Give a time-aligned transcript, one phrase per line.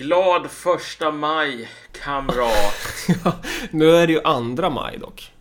[0.00, 3.06] Glad första maj, kamrat.
[3.70, 5.32] nu är det ju andra maj dock.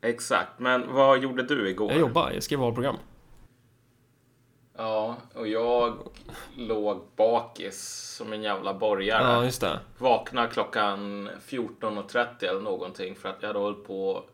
[0.00, 1.90] Exakt, men vad gjorde du igår?
[1.90, 2.96] Jag jobbade, jag skrev valprogram.
[4.76, 5.98] Ja, och jag
[6.56, 7.80] låg bakis
[8.16, 9.22] som en jävla borgare.
[9.22, 9.80] Ja, just det.
[9.98, 14.24] Vaknade klockan 14.30 eller någonting för att jag hade hållit på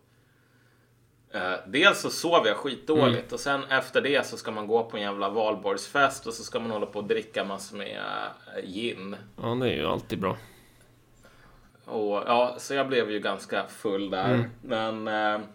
[1.35, 3.33] Eh, dels så sov jag skitdåligt mm.
[3.33, 6.61] och sen efter det så ska man gå på en jävla valborgsfest och så ska
[6.61, 8.03] man hålla på och dricka massor med
[8.57, 9.17] eh, gin.
[9.43, 10.37] Ja, det är ju alltid bra.
[11.85, 14.35] Och ja, så jag blev ju ganska full där.
[14.35, 14.51] Mm.
[14.63, 15.47] Men eh,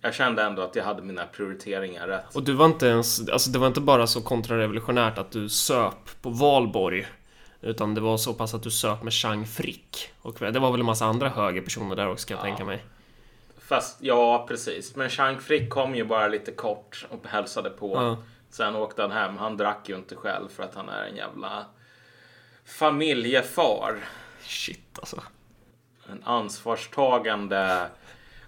[0.00, 2.36] jag kände ändå att jag hade mina prioriteringar rätt.
[2.36, 6.22] Och du var inte ens, alltså det var inte bara så kontrarevolutionärt att du söp
[6.22, 7.06] på valborg.
[7.60, 10.12] Utan det var så pass att du söp med Chang Frick.
[10.22, 12.50] Och det var väl en massa andra högerpersoner där också kan jag ja.
[12.50, 12.84] tänka mig.
[13.70, 14.96] Fast ja, precis.
[14.96, 17.94] Men Chang Frick kom ju bara lite kort och hälsade på.
[17.94, 18.16] Ja.
[18.50, 19.36] Sen åkte han hem.
[19.36, 21.64] Han drack ju inte själv för att han är en jävla
[22.64, 23.96] familjefar.
[24.42, 25.22] Shit alltså.
[26.10, 27.88] En ansvarstagande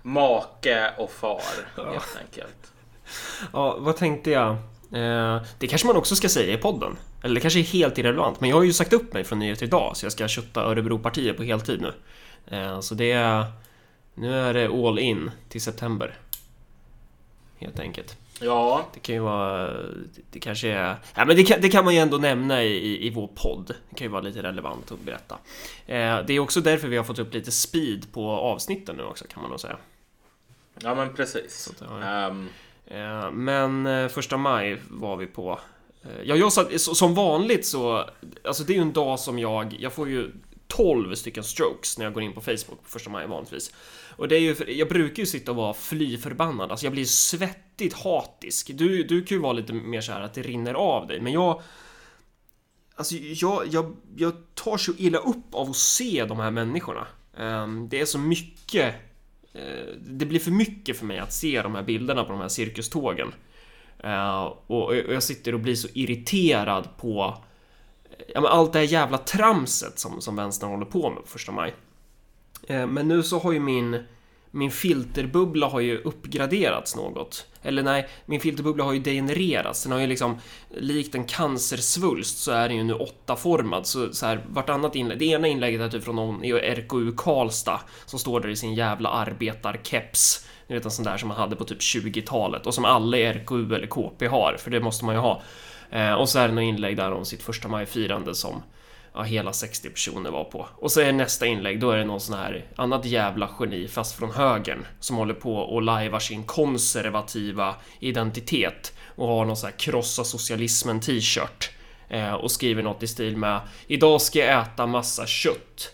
[0.03, 1.43] make och far
[1.77, 1.91] ja.
[1.91, 2.73] helt enkelt.
[3.53, 4.51] Ja, vad tänkte jag?
[4.93, 6.97] Eh, det kanske man också ska säga i podden.
[7.23, 9.67] Eller det kanske är helt irrelevant, men jag har ju sagt upp mig från Nyheter
[9.67, 11.93] Idag så jag ska kötta Örebropartiet på heltid nu.
[12.57, 13.45] Eh, så det är
[14.15, 16.19] nu är det all in till september.
[17.59, 18.17] Helt enkelt.
[18.41, 18.87] Ja.
[18.95, 19.73] Det kan ju vara...
[20.31, 20.97] Det kanske är...
[21.15, 23.75] Ja, men det kan, det kan man ju ändå nämna i, i vår podd.
[23.91, 25.39] Det kan ju vara lite relevant att berätta.
[25.87, 29.25] Eh, det är också därför vi har fått upp lite speed på avsnitten nu också,
[29.29, 29.77] kan man nog säga.
[30.81, 31.75] Ja, men precis.
[31.79, 32.27] Så, ja.
[32.27, 32.49] Um...
[32.87, 35.61] Eh, men eh, första maj var vi på.
[36.03, 38.05] Eh, ja, jag satt, som vanligt så...
[38.45, 39.77] Alltså det är ju en dag som jag...
[39.79, 40.31] Jag får ju
[40.77, 43.73] 12 stycken strokes när jag går in på Facebook på första maj vanligtvis.
[44.17, 47.05] Och det är ju, jag brukar ju sitta och vara fly förbannad, alltså jag blir
[47.05, 48.71] svettigt hatisk.
[48.75, 51.33] Du, du kan ju vara lite mer så här att det rinner av dig, men
[51.33, 51.63] jag...
[52.95, 57.07] Alltså jag, jag, jag tar så illa upp av att se de här människorna.
[57.37, 58.95] Ehm, det är så mycket...
[59.53, 62.49] Eh, det blir för mycket för mig att se de här bilderna på de här
[62.49, 63.35] cirkustågen.
[64.03, 67.43] Ehm, och jag sitter och blir så irriterad på
[68.29, 71.53] ja, men allt det här jävla tramset som, som vänstern håller på med på första
[71.53, 71.75] maj.
[72.69, 74.05] Eh, men nu så har ju min,
[74.51, 77.47] min filterbubbla har ju uppgraderats något.
[77.63, 79.83] Eller nej, min filterbubbla har ju degenererats.
[79.83, 80.39] Den har ju liksom,
[80.71, 83.87] likt en cancersvulst så är den ju nu åttaformad.
[83.87, 87.81] Så, så här, vartannat inlägg, det ena inlägget är typ från någon i RKU Karlstad
[88.07, 90.47] som står där i sin jävla arbetarkeps.
[90.67, 93.25] Ni vet en sån där som man hade på typ 20-talet och som alla i
[93.25, 95.43] RKU eller KP har, för det måste man ju ha.
[95.93, 98.63] Eh, och så är det något inlägg där om sitt första majfirande som
[99.15, 100.69] ja, hela 60 personer var på.
[100.75, 104.15] Och så är nästa inlägg, då är det någon sån här annat jävla geni, fast
[104.15, 109.79] från högern, som håller på och lajvar sin konservativa identitet och har någon sån här
[109.79, 111.71] krossa socialismen t-shirt
[112.09, 115.93] eh, och skriver något i stil med Idag ska jag äta massa kött.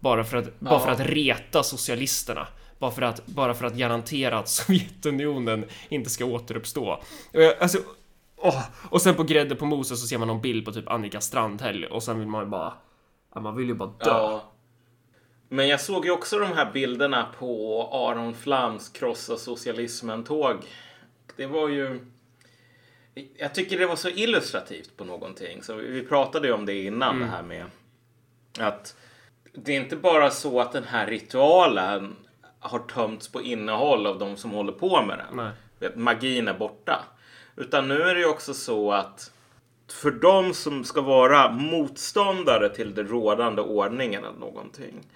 [0.00, 0.52] Bara för att, ja.
[0.58, 2.46] bara för att reta socialisterna.
[2.78, 7.02] Bara för att, bara för att garantera att Sovjetunionen inte ska återuppstå.
[7.60, 7.78] Alltså,
[8.44, 11.20] Oh, och sen på grädde på moset så ser man någon bild på typ Annika
[11.20, 12.72] Strandhäll och sen vill man ju bara...
[13.34, 14.10] Ja, man vill ju bara dö.
[14.10, 14.52] Ja.
[15.48, 20.56] Men jag såg ju också de här bilderna på Aron Flams krossa socialismen-tåg.
[21.36, 22.06] Det var ju...
[23.36, 25.62] Jag tycker det var så illustrativt på någonting.
[25.62, 27.28] Så vi pratade ju om det innan mm.
[27.28, 27.64] det här med
[28.58, 28.96] att
[29.52, 32.16] det är inte bara så att den här ritualen
[32.60, 35.36] har tömts på innehåll av de som håller på med den.
[35.36, 35.92] Nej.
[35.96, 37.04] Magin är borta.
[37.56, 39.30] Utan nu är det ju också så att
[39.88, 45.06] för de som ska vara motståndare till den rådande ordningen eller någonting.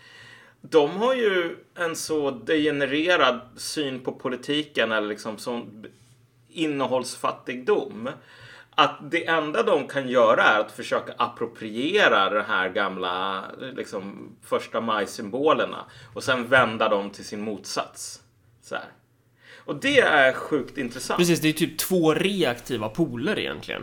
[0.60, 5.86] De har ju en så degenererad syn på politiken eller liksom sån
[6.48, 8.08] innehållsfattigdom.
[8.70, 14.80] Att det enda de kan göra är att försöka appropriera de här gamla liksom, första
[14.80, 15.84] maj-symbolerna
[16.14, 18.22] och sen vända dem till sin motsats.
[18.62, 18.88] Så här.
[19.68, 21.18] Och det är sjukt intressant.
[21.18, 23.82] Precis, det är typ två reaktiva poler egentligen.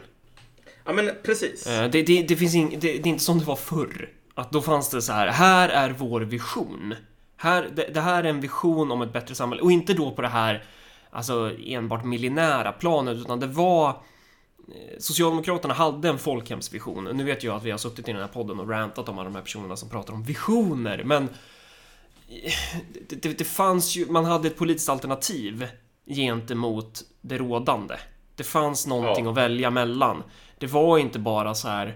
[0.85, 1.67] Ja, men precis.
[1.67, 4.09] Eh, det, det, det finns in, det, det, är inte som det var förr.
[4.33, 6.95] Att då fanns det så här, här är vår vision.
[7.37, 9.61] Här, det, det här är en vision om ett bättre samhälle.
[9.61, 10.63] Och inte då på det här,
[11.09, 13.95] alltså enbart millinära planet, utan det var eh,
[14.99, 17.03] Socialdemokraterna hade en folkhemsvision.
[17.03, 19.29] Nu vet jag att vi har suttit i den här podden och rantat om alla
[19.29, 21.29] de här personerna som pratar om visioner, men
[23.09, 25.67] det, det, det, fanns ju, man hade ett politiskt alternativ
[26.05, 27.95] gentemot det rådande.
[28.35, 29.31] Det fanns någonting ja.
[29.31, 30.23] att välja mellan.
[30.57, 31.95] Det var inte bara så här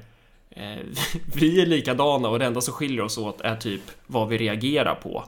[0.50, 0.78] eh,
[1.36, 4.96] vi är likadana och det enda som skiljer oss åt är typ vad vi reagerar
[4.96, 5.24] på.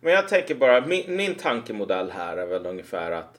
[0.00, 3.38] Men jag tänker bara, min, min tankemodell här är väl ungefär att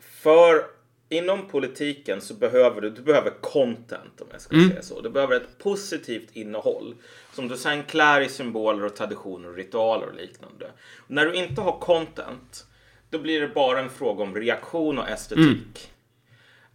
[0.00, 0.64] för
[1.12, 4.70] inom politiken så behöver du, du behöver content om jag ska Mm.
[4.70, 5.00] säga så.
[5.00, 6.94] Du behöver ett positivt innehåll
[7.34, 10.70] som du sen klär i symboler och traditioner och ritualer och liknande.
[10.96, 12.66] Och när du inte har content,
[13.10, 15.90] då blir det bara en fråga om reaktion och estetik.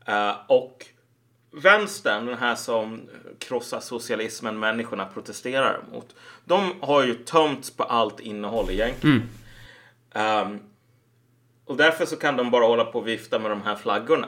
[0.08, 0.86] Eh, och
[1.52, 3.02] vänstern, den här som
[3.40, 9.24] krossar socialismen människorna protesterar mot, de har ju tömts på allt innehåll egentligen.
[10.14, 10.60] Ehm,
[11.68, 14.28] och därför så kan de bara hålla på och vifta med de här flaggorna.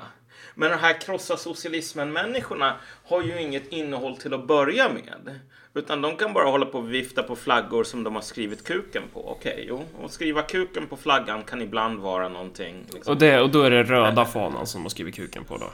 [0.55, 2.73] Men de här krossa socialismen-människorna
[3.05, 5.39] har ju inget innehåll till att börja med.
[5.73, 9.03] Utan de kan bara hålla på och vifta på flaggor som de har skrivit kuken
[9.13, 9.29] på.
[9.31, 9.85] Okej, jo.
[10.01, 12.85] Och skriva kuken på flaggan kan ibland vara någonting.
[12.93, 13.11] Liksom.
[13.13, 15.65] Och, det, och då är det röda fanan som har skrivit kuken på då.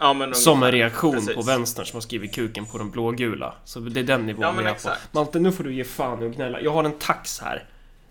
[0.00, 1.34] Ja, men Som en reaktion Precis.
[1.34, 3.54] på vänstern som har skrivit kuken på den blågula.
[3.64, 5.12] Så det är den nivån Ja, vi är exakt.
[5.12, 5.18] på.
[5.18, 6.60] Malte, nu får du ge fan att gnälla.
[6.60, 7.64] Jag har en tax här.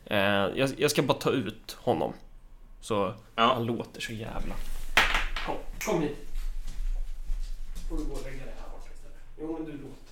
[0.06, 0.20] Eh,
[0.60, 2.14] jag, jag ska bara ta ut honom.
[2.82, 3.54] Så Ja.
[3.54, 4.56] han låter så jävla...
[5.46, 5.56] Kom,
[5.86, 6.18] kom hit.
[7.90, 9.18] Får du gå och lägga dig här borta istället.
[9.40, 10.12] Jo, men du låter.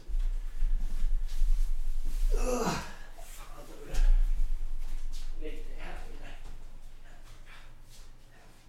[2.52, 2.70] Ugh.
[3.26, 3.94] Fan, hörru.
[5.42, 6.30] Lägg dig här inne.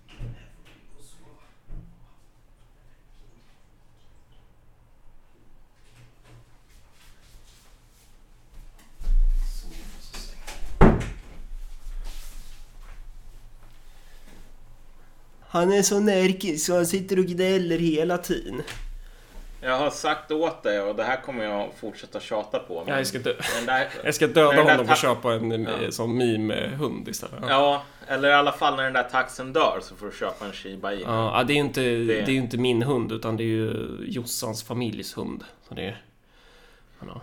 [0.07, 1.45] Här får du ligga och sova.
[15.51, 18.63] Han är så närkig så han sitter och gnäller hela tiden.
[19.63, 22.85] Jag har sagt åt dig och det här kommer jag fortsätta tjata på.
[22.87, 23.33] men Jag ska, dö
[23.67, 25.71] där, jag ska döda honom ta- och köpa en Ja.
[25.83, 25.91] ja.
[25.91, 27.35] sån meme-hund istället.
[27.43, 27.49] Ja.
[27.49, 27.83] ja,
[28.15, 30.93] eller i alla fall när den där taxen dör så får du köpa en Shiba
[30.93, 31.03] Inu.
[31.03, 32.05] Ja, det är ju inte, det...
[32.05, 35.45] Det- är inte min hund utan det är ju Jossans familjs hund.
[35.69, 36.03] Så det är...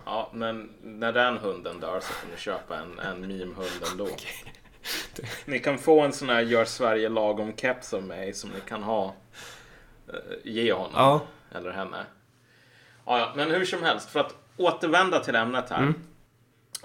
[0.06, 0.30] Ja.
[0.34, 4.08] Men när den hunden dör så kan du köpa en, en meme-hund ändå.
[5.44, 8.82] Ni kan få en sån här Gör Sverige lagom keps av mig som ni kan
[8.82, 9.14] ha.
[10.08, 10.14] eh,
[10.44, 10.92] Ge honom.
[10.94, 11.20] Ja.
[11.58, 12.06] Eller henne.
[13.06, 14.10] Ja, ja, men hur som helst.
[14.10, 15.92] För att återvända till ämnet här.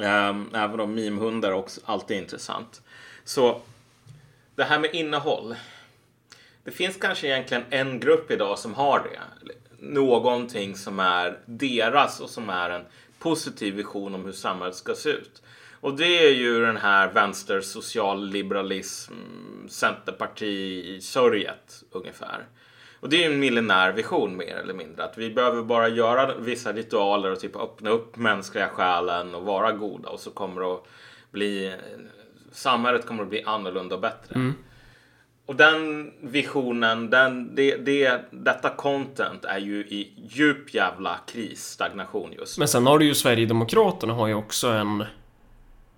[0.02, 2.82] ehm, även om meme-hundar också alltid är intressant.
[3.24, 3.62] Så
[4.56, 5.56] det här med innehåll.
[6.64, 9.20] Det finns kanske egentligen en grupp idag som har det.
[9.80, 12.86] Någonting som är deras och som är en
[13.20, 15.42] positiv vision om hur samhället ska se ut.
[15.84, 19.14] Och det är ju den här vänster socialliberalism
[19.68, 22.46] centerparti-sörjet ungefär.
[23.00, 25.04] Och det är ju en millenär vision mer eller mindre.
[25.04, 29.72] Att vi behöver bara göra vissa ritualer och typ öppna upp mänskliga själen och vara
[29.72, 30.88] goda och så kommer det att
[31.32, 31.74] bli
[32.52, 34.54] samhället kommer att bli annorlunda och bättre.
[35.46, 42.34] Och den visionen, den, det, det, detta content är ju i djup jävla kris, stagnation
[42.38, 42.62] just nu.
[42.62, 45.06] Men sen har du ju Sverigedemokraterna har ju också en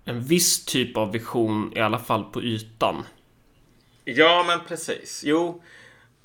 [0.06, 3.04] en viss typ av vision, i alla fall på ytan.
[4.04, 5.22] Ja, men precis.
[5.26, 5.62] Jo,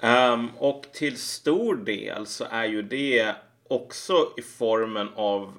[0.01, 3.35] Ehm, och till stor del så är ju det
[3.67, 5.53] också i formen av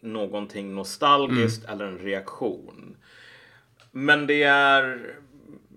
[0.00, 2.96] någonting nostalgiskt eller en reaktion.
[3.90, 5.14] Men det är,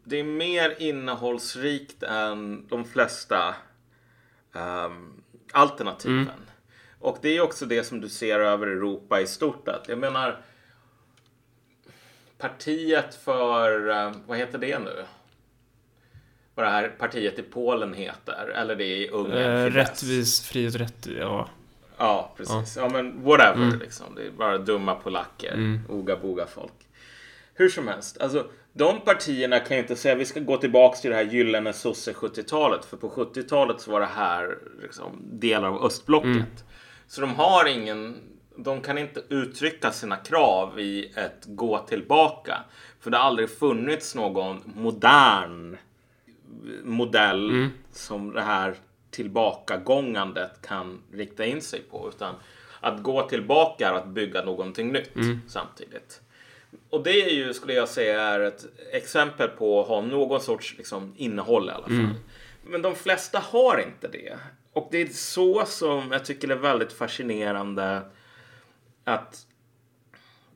[0.04, 3.56] det är mer innehållsrikt än de flesta
[4.56, 5.14] ehm,
[5.52, 6.28] alternativen.
[7.00, 9.68] Och det är också det som du ser över Europa i stort.
[9.68, 10.42] Att, jag menar,
[12.50, 15.03] partiet för, eh, vad heter det nu?
[16.56, 18.47] Vad det här partiet i Polen heter.
[18.56, 19.57] Eller det är i Ungern.
[19.57, 21.50] Eh, rättvis, frihet, rätt, ja.
[21.97, 22.77] Ja, precis.
[22.77, 24.15] Ja, men whatever liksom.
[24.15, 25.80] Det är bara dumma polacker.
[25.90, 26.73] Oga boga folk.
[27.54, 31.09] Hur som helst, alltså de partierna kan ju inte säga vi ska gå tillbaks till
[31.09, 32.85] det här gyllene sosse 70-talet.
[32.85, 36.64] För på 70-talet så var det här liksom, delar av östblocket.
[37.07, 38.18] Så de har ingen,
[38.57, 42.64] de kan inte uttrycka sina krav i ett gå tillbaka.
[43.00, 45.78] För det har aldrig funnits någon modern
[46.83, 48.76] modell som det här
[49.12, 52.12] tillbakagångandet kan rikta in sig på.
[52.16, 52.35] Utan
[52.80, 55.14] att gå tillbaka är att bygga någonting nytt
[55.47, 56.21] samtidigt.
[56.90, 60.76] Och det är ju, skulle jag säga, är ett exempel på att ha någon sorts
[60.78, 62.14] liksom, innehåll i alla fall.
[62.64, 64.38] Men de flesta har inte det.
[64.74, 68.02] Och det är så som jag tycker är väldigt fascinerande
[69.06, 69.45] att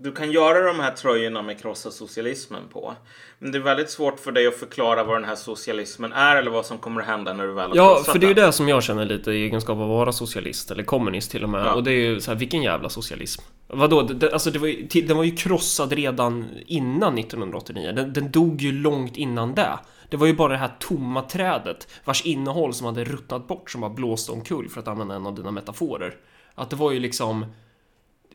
[0.01, 2.93] du kan göra de här tröjorna med krossa socialismen på.
[3.39, 6.51] Men det är väldigt svårt för dig att förklara vad den här socialismen är eller
[6.51, 8.51] vad som kommer att hända när du väl har Ja, för det är ju det
[8.51, 11.65] som jag känner lite i egenskap av att vara socialist, eller kommunist till och med.
[11.65, 11.73] Ja.
[11.73, 13.41] Och det är ju så här, vilken jävla socialism?
[13.67, 14.01] Vadå?
[14.01, 17.91] Det, alltså det var ju, den var ju krossad redan innan 1989.
[17.95, 19.79] Den, den dog ju långt innan det.
[20.09, 23.81] Det var ju bara det här tomma trädet vars innehåll som hade ruttnat bort som
[23.81, 26.15] bara blåste omkull för att använda en av dina metaforer.
[26.55, 27.45] Att det var ju liksom...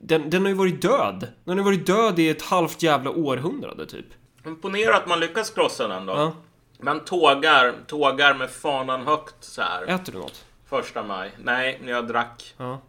[0.00, 1.28] Den, den har ju varit död.
[1.44, 4.06] Den har ju varit död i ett halvt jävla århundrade typ.
[4.42, 6.12] Men ponera att man lyckas krossa den då.
[6.12, 6.32] Ja.
[6.78, 9.86] Man tågar, tågar med fanan högt så här.
[9.86, 10.44] Äter du något?
[10.66, 11.32] Första maj.
[11.42, 12.54] Nej, jag drack.
[12.56, 12.80] Ja.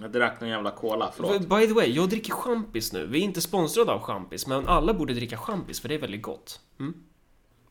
[0.00, 1.40] Jag drack någon jävla cola, förlåt.
[1.40, 3.06] By the way, jag dricker champis nu.
[3.06, 6.22] Vi är inte sponsrade av champis, men alla borde dricka champis för det är väldigt
[6.22, 6.60] gott.
[6.80, 6.94] Mm.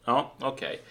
[0.05, 0.81] Ja, okej.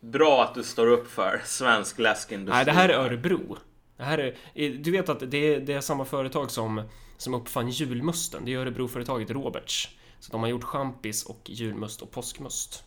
[0.00, 2.56] Bra att du står upp för svensk läskindustri.
[2.56, 3.56] Nej, det här är Örebro.
[3.98, 4.18] Det här
[4.54, 6.82] är, du vet att det är, det är samma företag som,
[7.16, 8.44] som uppfann julmusten.
[8.44, 9.88] Det är Örebroföretaget Roberts.
[10.20, 12.84] Så de har gjort champis och julmust och påskmust.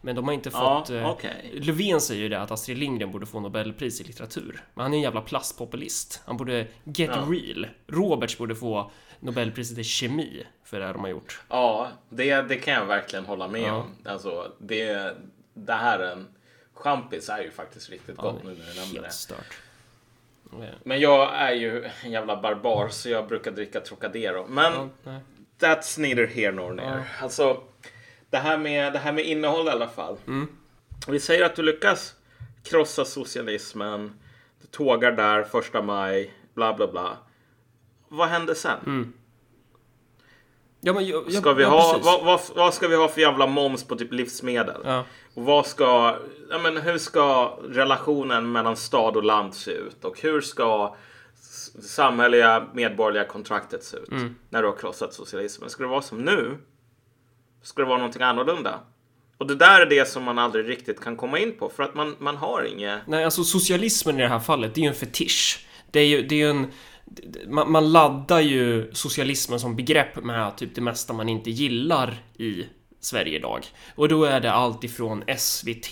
[0.00, 0.90] Men de har inte Ja, fått...
[0.90, 1.50] eh, okej.
[1.54, 4.64] Löfven säger ju det att Astrid Lindgren borde få Nobelpris i litteratur.
[4.74, 6.20] Men han är en jävla plastpopulist.
[6.24, 7.26] Han borde get Ja.
[7.30, 7.66] real.
[7.86, 11.40] Roberts borde få Nobelpriset i kemi för det de har gjort.
[11.48, 13.72] Ja, det, det kan jag verkligen hålla med Ja.
[13.76, 13.90] om.
[14.04, 15.16] Alltså, det,
[15.54, 16.26] det här är en...
[16.74, 19.10] Champis är ju faktiskt riktigt Ja, gott nu när du nämner Helt det.
[19.12, 19.58] stört.
[20.84, 24.46] Men jag är ju en jävla barbar så jag brukar dricka Trocadero.
[24.48, 25.20] Men nej.
[25.58, 27.04] that's neither here nor there.
[27.20, 27.62] Alltså,
[28.30, 30.16] det här, med, det här med innehåll i alla fall.
[30.26, 30.48] Mm.
[31.08, 32.14] Vi säger att du lyckas
[32.62, 34.20] krossa socialismen.
[34.60, 37.16] Du tågar där första maj, bla bla bla.
[38.08, 39.12] Vad händer sen?
[40.84, 43.46] Ja, men jag, Ska vi ja, ha, vad, vad, vad ska vi ha för jävla
[43.46, 44.80] moms på typ livsmedel?
[44.84, 45.04] Ja.
[45.34, 46.16] Och vad ska,
[46.50, 50.04] ja men hur ska relationen mellan stad och land se ut?
[50.04, 50.96] Och hur ska
[51.82, 54.10] samhälleliga medborgerliga kontraktet se ut?
[54.10, 54.36] Mm.
[54.50, 55.70] När du har krossat socialismen.
[55.70, 56.56] Ska det vara som nu?
[57.62, 58.80] Ska det vara någonting annorlunda?
[59.38, 61.68] Och det där är det som man aldrig riktigt kan komma in på.
[61.68, 63.06] För att man, man har inget...
[63.06, 65.66] Nej, alltså socialismen i det här fallet, det är ju en fetisch.
[65.90, 66.66] Det är ju, det är ju en...
[67.46, 72.66] Man, man laddar ju socialismen som begrepp med typ det mesta man inte gillar i
[73.00, 73.66] Sverige idag.
[73.94, 75.90] Och då är det allt ifrån SVT.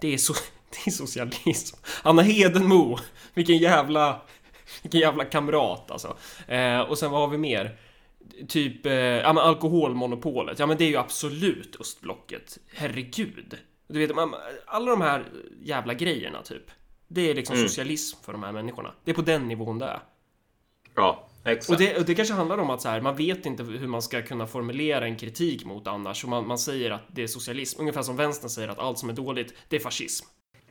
[0.00, 0.34] Det är, so,
[0.70, 1.76] det är socialism.
[2.02, 2.98] Anna Hedenmo,
[3.34, 4.22] vilken jävla...
[4.82, 6.16] Vilken jävla kamrat alltså.
[6.46, 7.78] Eh, och sen vad har vi mer?
[8.48, 10.58] Typ, eh, ja men alkoholmonopolet.
[10.58, 12.58] Ja men det är ju absolut östblocket.
[12.74, 13.58] Herregud.
[13.88, 14.34] Du vet, man,
[14.66, 15.24] alla de här
[15.62, 16.70] jävla grejerna typ.
[17.08, 18.94] Det är liksom socialism för de här människorna.
[19.04, 20.00] Det är på den nivån det är.
[20.98, 21.70] Ja, exakt.
[21.70, 24.02] Och det, och det kanske handlar om att så här, man vet inte hur man
[24.02, 26.24] ska kunna formulera en kritik mot annars.
[26.24, 27.80] Och man, man säger att det är socialism.
[27.80, 30.26] Ungefär som vänstern säger att allt som är dåligt, det är fascism.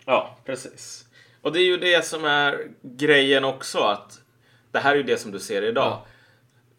[0.05, 1.05] Ja, precis.
[1.41, 3.79] Och det är ju det som är grejen också.
[3.79, 4.19] att
[4.71, 5.85] Det här är ju det som du ser idag.
[5.85, 6.05] Ja.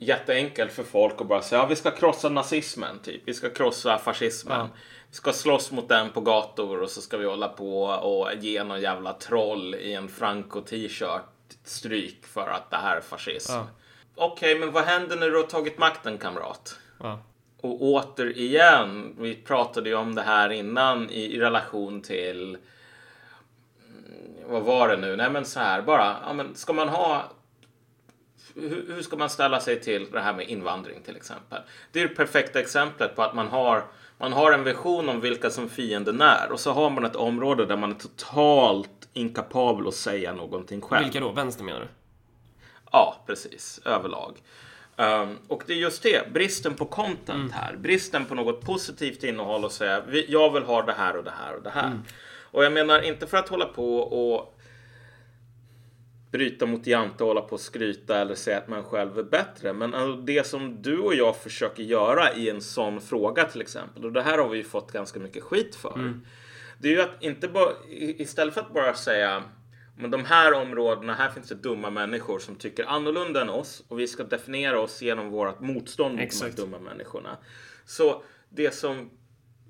[0.01, 2.99] Jätteenkelt för folk att bara säga ja, vi ska krossa nazismen.
[2.99, 3.23] Typ.
[3.27, 4.59] Vi ska krossa fascismen.
[4.59, 4.69] Ja.
[5.11, 8.65] Vi ska slåss mot den på gator och så ska vi hålla på och ge
[8.65, 11.23] någon jävla troll i en Franco t-shirt
[11.65, 13.53] stryk för att det här är fascism.
[13.53, 13.67] Ja.
[14.15, 16.79] Okej, men vad händer när du har tagit makten kamrat?
[17.01, 17.23] Ja.
[17.61, 22.59] Och återigen, vi pratade ju om det här innan i, i relation till
[23.89, 25.17] mm, vad var det nu?
[25.17, 27.33] Nej men så här bara, ja, men ska man ha
[28.61, 31.63] hur, hur ska man ställa sig till det här med invandring till exempel?
[31.93, 33.85] Det är det perfekta exemplet på att man har,
[34.19, 37.67] man har en vision om vilka som fienden är och så har man ett område
[37.67, 41.05] där man är totalt inkapabel att säga någonting själv.
[41.05, 41.33] Vilka då?
[41.33, 41.89] Vänster menar du?
[42.93, 43.81] Ja, precis.
[43.85, 44.43] Överlag.
[44.97, 47.77] Um, och det är just det, bristen på content här.
[47.77, 51.57] Bristen på något positivt innehåll och säga jag vill ha det här och det här
[51.57, 51.99] och det här.
[52.51, 54.58] Och jag menar inte för att hålla på och
[56.31, 59.73] bryta mot Jante och hålla på och skryta eller säga att man själv är bättre.
[59.73, 64.05] Men alltså, det som du och jag försöker göra i en sån fråga till exempel.
[64.05, 66.21] Och det här har vi ju fått ganska mycket skit för.
[66.79, 69.45] Det är ju att inte bara, istället för att bara säga
[70.01, 74.01] men de här områdena, här finns det dumma människor som tycker annorlunda än oss och
[74.01, 76.57] vi ska definiera oss genom vårt motstånd mot Exakt.
[76.57, 77.39] de här dumma människorna.
[77.85, 79.11] Så det som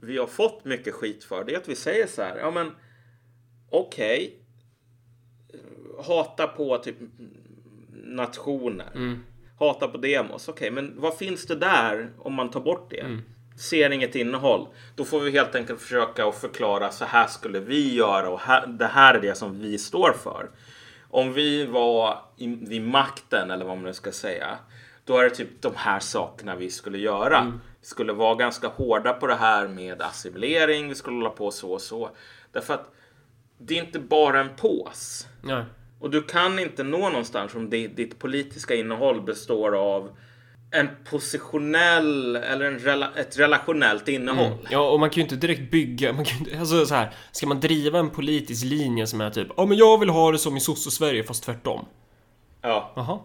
[0.01, 2.73] vi har fått mycket skit för det är att vi säger så här, ja men
[3.71, 4.43] okej,
[6.07, 6.97] hata på typ
[8.05, 9.19] nationer,
[9.59, 13.05] hata på demos, okej, men vad finns det där om man tar bort det?
[13.59, 17.95] Ser inget innehåll, då får vi helt enkelt försöka att förklara så här skulle vi
[17.95, 20.51] göra och här, det här är det som vi står för.
[21.11, 24.59] Om vi var i, vid makten eller vad man nu ska säga,
[25.05, 27.53] då är det typ de här sakerna vi skulle göra.
[27.81, 31.73] Vi skulle vara ganska hårda på det här med assimilering, vi skulle hålla på så
[31.73, 32.11] och så.
[32.53, 32.95] Därför att
[33.59, 35.27] det är inte bara en pås.
[35.43, 35.65] Nej.
[36.01, 40.11] Och du kan inte nå någonstans om ditt politiska innehåll består av
[40.71, 44.69] en positionell eller en rela, ett relationellt innehåll.
[44.71, 47.61] Ja, och man kan ju inte direkt bygga, man kan alltså så här, ska man
[47.61, 50.61] driva en politisk linje som är typ, ja men jag vill ha det som i
[50.61, 51.87] sosse-Sverige fast tvärtom.
[52.63, 52.93] Ja.
[52.97, 53.19] Jaha.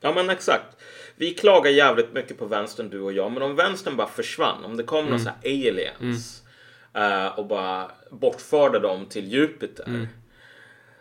[0.00, 0.76] ja, men exakt.
[1.16, 4.76] Vi klagar jävligt mycket på vänstern du och jag, men om vänstern bara försvann, om
[4.76, 6.42] det kom någon sån här aliens
[6.94, 10.08] eh, och bara bortförde dem till Jupiter.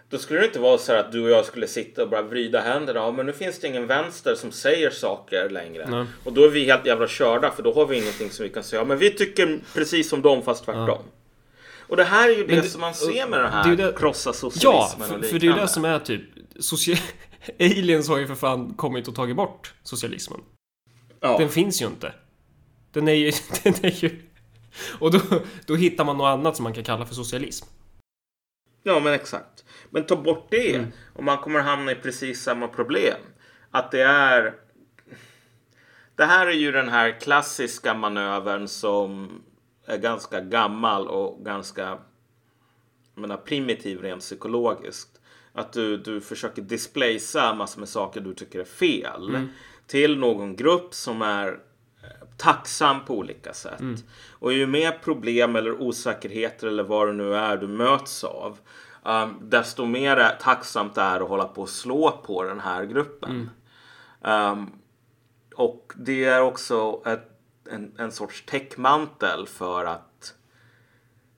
[0.10, 2.22] Då skulle det inte vara så här att du och jag skulle sitta och bara
[2.22, 3.00] vrida händerna.
[3.00, 5.88] Ja, men nu finns det ingen vänster som säger saker längre.
[5.90, 6.06] Nej.
[6.24, 8.64] Och då är vi helt jävla körda för då har vi ingenting som vi kan
[8.64, 8.82] säga.
[8.82, 11.02] Ja, men vi tycker precis som dem fast tvärtom.
[11.88, 13.70] Och det här är ju det, det- som man ser med den det är här
[13.70, 16.22] ju det- krossa Ja, socialismen för, och för det är ju det som är typ...
[16.60, 17.02] Socia-
[17.60, 20.40] Aliens har ju för fan kommit och tagit bort socialismen.
[21.20, 21.38] ja.
[21.38, 22.14] Den finns ju inte.
[22.92, 23.32] Den är ju...
[23.64, 24.22] Den är ju...
[25.00, 25.20] Och då,
[25.66, 27.66] då hittar man något annat som man kan kalla för socialism.
[28.84, 29.64] Ja, men exakt.
[29.90, 30.92] Men ta bort det Mm.
[31.14, 33.18] och man kommer hamna i precis samma problem.
[33.72, 34.54] Att det är...
[36.16, 39.30] Det här är ju den här klassiska manövern som
[39.86, 41.98] är ganska gammal och ganska
[43.16, 45.22] jag menar, primitiv rent psykologiskt.
[45.54, 49.30] Att du, du försöker displacea massor med saker du tycker är fel
[49.88, 53.80] till någon grupp som är eh, tacksam på olika sätt.
[54.30, 58.58] Och ju mer problem eller osäkerheter eller vad det nu är du möts av
[59.04, 63.50] um, desto mer tacksamt det är att hålla på och slå på den här gruppen.
[64.22, 64.72] Um,
[65.56, 67.30] och det är också ett,
[67.72, 70.34] en, en sorts täckmantel för att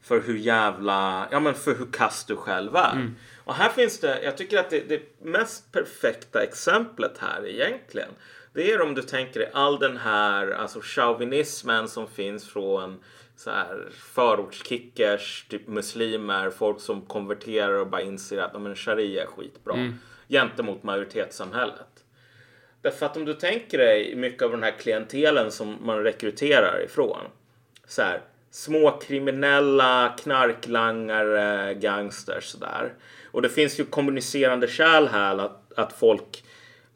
[0.03, 3.11] för hur jävla, ja men för hur kass du själv är.
[3.43, 8.09] Och här finns det, jag tycker att det, det mest perfekta exemplet här egentligen.
[8.53, 12.99] Det är om du tänker dig all den här alltså chauvinismen som finns från
[13.43, 19.23] så här förortskickers, typ muslimer, folk som konverterar och bara inser att ja, men sharia
[19.23, 19.73] är skitbra.
[20.29, 22.05] Gentemot majoritetssamhället.
[22.81, 27.25] Därför att om du tänker dig mycket av den här klientelen som man rekryterar ifrån.
[27.87, 28.21] Så här,
[28.51, 32.93] små kriminella, knarklangare, gangsters sådär.
[33.31, 36.43] Och det finns ju kommunicerande kärl här att, att folk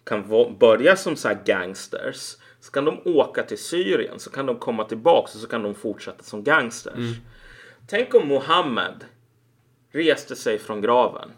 [0.04, 2.36] kan börja som så här gangsters.
[2.76, 6.24] Kan de åka till Syrien, så kan de komma tillbaks och så kan de fortsätta
[6.24, 6.94] som gangsters.
[7.88, 9.06] Tänk om Mohammed
[9.92, 11.32] reste sig från graven.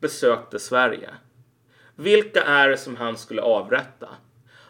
[0.00, 1.10] Besökte Sverige.
[1.96, 4.08] Vilka är det som han skulle avrätta?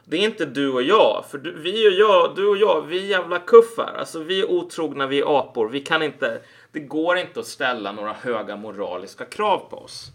[0.05, 2.99] Det är inte du och jag, för du, vi och jag, du och jag, vi
[2.99, 3.95] är jävla kuffar.
[3.99, 5.69] Alltså vi är otrogna, vi är apor.
[5.69, 6.41] Vi kan inte,
[6.73, 10.13] det går inte att ställa några höga moraliska krav på oss.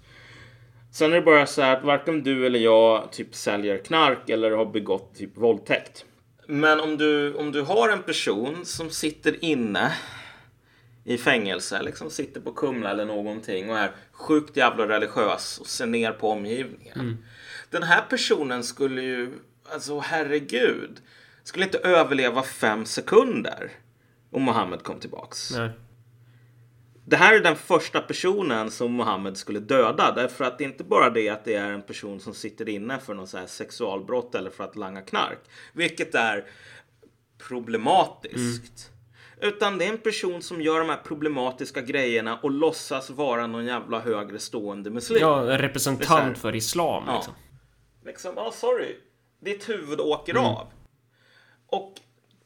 [0.96, 4.52] Sen är det bara så här att varken du eller jag typ säljer knark eller
[4.52, 6.06] har begått typ våldtäkt.
[6.48, 9.94] Men om du, om du har en person som sitter inne
[11.04, 15.86] i fängelse, liksom sitter på Kumla eller någonting och är sjukt jävla religiös och ser
[15.86, 17.26] ner på omgivningen.
[17.70, 19.32] Den här personen skulle ju,
[19.74, 21.02] alltså herregud,
[21.44, 23.72] skulle inte överleva fem sekunder
[24.32, 25.52] om Mohammed kom tillbaks.
[25.52, 25.70] Nej.
[27.08, 30.12] Det här är den första personen som Mohammed skulle döda.
[30.12, 33.00] Därför att det är inte bara det att det är en person som sitter inne
[33.00, 35.40] för någon så här sexualbrott eller för att langa knark.
[35.74, 36.46] Vilket är
[37.48, 38.92] problematiskt.
[39.42, 43.66] Utan det är en person som gör de här problematiska grejerna och låtsas vara någon
[43.66, 45.22] jävla högre stående muslim.
[45.22, 47.16] Ja, representant här- för islam Ja.
[47.16, 47.34] liksom.
[48.06, 48.96] Liksom, ja sorry.
[49.40, 50.68] Ditt huvud åker av.
[51.68, 51.94] Och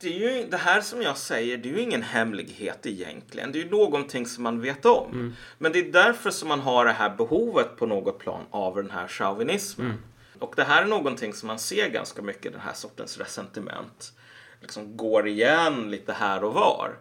[0.01, 3.51] det är ju det här som jag säger, det är ju ingen hemlighet egentligen.
[3.51, 5.35] Det är ju någonting som man vet om.
[5.57, 8.91] Men det är därför som man har det här behovet på något plan av den
[8.91, 9.93] här chauvinismen.
[10.39, 14.13] Och det här är någonting som man ser ganska mycket, den här sortens resentiment.
[14.61, 16.97] Liksom går igen lite här och var.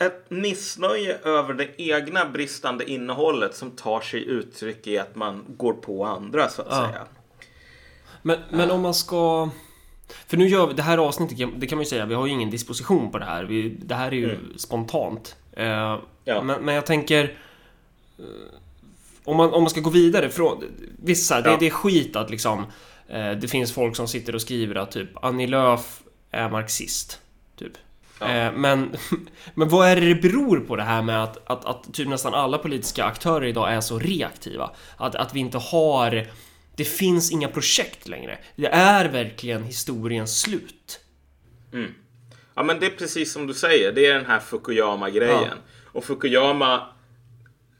[0.00, 5.72] Ett missnöje över det egna bristande innehållet som tar sig uttryck i att man går
[5.72, 6.86] på andra så att Ja.
[6.86, 7.06] säga.
[8.22, 9.50] Men, men om man ska...
[10.26, 12.32] För nu gör vi, det här avsnittet, det kan man ju säga, vi har ju
[12.32, 13.44] ingen disposition på det här.
[13.44, 15.36] Vi, det här är ju spontant.
[15.52, 16.42] Eh, Ja.
[16.42, 17.24] men, men jag tänker...
[18.18, 18.24] eh,
[19.24, 20.64] Om man, om man ska gå vidare från...
[21.02, 21.56] Vissa, det, Ja.
[21.60, 22.64] det är skit att liksom...
[23.08, 27.20] Eh, det finns folk som sitter och skriver att typ Annie Lööf är marxist.
[27.58, 27.72] Typ.
[28.20, 28.28] Ja.
[28.28, 28.96] Eh, men,
[29.54, 32.34] men vad är det det beror på det här med att, att, att typ nästan
[32.34, 34.70] alla politiska aktörer idag är så reaktiva?
[34.96, 36.26] Att, att vi inte har...
[36.80, 38.38] Det finns inga projekt längre.
[38.56, 41.00] Det är verkligen historiens slut.
[42.54, 45.42] Ja men det är precis som du säger, det är den här Fukuyama-grejen.
[45.42, 45.54] Ja.
[45.92, 46.86] Och Fukuyama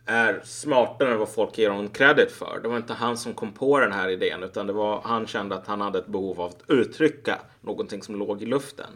[0.07, 2.61] är smartare än vad folk ger honom credit för.
[2.63, 5.55] Det var inte han som kom på den här idén utan det var han kände
[5.55, 8.91] att han hade ett behov av att uttrycka någonting som låg i luften.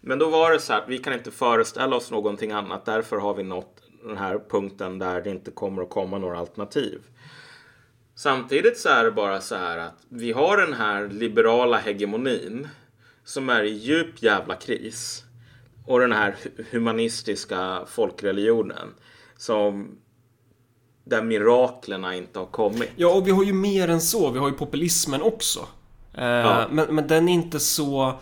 [0.00, 2.84] Men då var det så här att vi kan inte föreställa oss någonting annat.
[2.84, 7.00] Därför har vi nått den här punkten där det inte kommer att komma några alternativ.
[8.16, 12.68] Samtidigt så är det bara så här att vi har den här liberala hegemonin
[13.24, 15.24] som är i djup jävla kris.
[15.86, 18.88] Och den här hu- humanistiska folkreligionen
[19.36, 19.98] som
[21.04, 22.90] där miraklerna inte har kommit.
[22.96, 24.30] Ja, och vi har ju mer än så.
[24.30, 25.60] Vi har ju populismen också.
[26.14, 26.66] Eh, Ja.
[26.70, 28.18] men, men den är inte så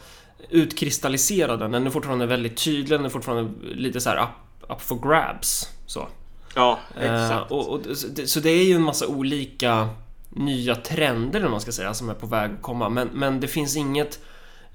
[0.50, 1.70] utkristalliserad än.
[1.72, 2.98] Den är fortfarande väldigt tydlig.
[2.98, 5.68] Den är fortfarande lite så här up, up for grabs.
[5.86, 6.08] Så.
[6.54, 7.50] Ja, Eh, exakt.
[7.50, 7.80] och, och,
[8.26, 9.88] så det- är ju en massa olika
[10.28, 12.88] nya trender, eller man ska säga, som är på väg att komma.
[12.88, 14.20] Men, men det finns inget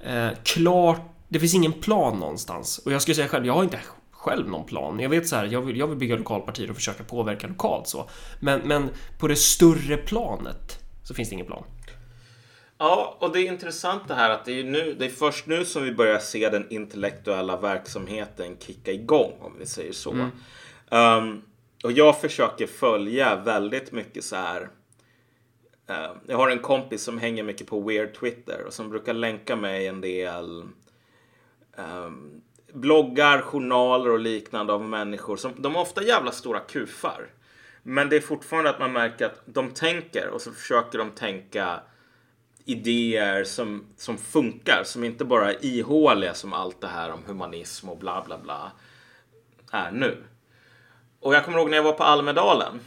[0.06, 1.02] eh, klart...
[1.30, 2.78] Det finns ingen plan någonstans.
[2.78, 3.80] Och jag skulle säga själv, jag har inte
[4.12, 5.00] själv någon plan.
[5.00, 8.10] Jag vet så här, jag vill, jag vill bygga lokalpartier och försöka påverka lokalt så.
[8.40, 11.64] Men, men på det större planet så finns det ingen plan.
[12.78, 15.66] Ja, och det är intressant det här att det är, nu, det är först nu
[15.66, 20.12] som vi börjar se den intellektuella verksamheten kicka igång, om vi säger så.
[20.90, 21.42] Um,
[21.84, 24.70] och jag försöker följa väldigt mycket så här.
[25.88, 29.56] eh, jag har en kompis som hänger mycket på Weird Twitter och som brukar länka
[29.56, 30.64] mig en del
[31.78, 32.42] ehm,
[32.74, 37.28] bloggar, journaler och liknande av människor som de har ofta jävla stora kufar.
[37.84, 41.80] Men det är fortfarande att man märker att de tänker och så försöker de tänka
[42.66, 47.90] idéer som, som funkar, som inte bara är ihåliga som allt det här om humanism
[47.90, 48.72] och bla bla bla
[49.72, 50.24] är nu.
[51.20, 52.80] Och jag kommer ihåg när jag var på Almedalen.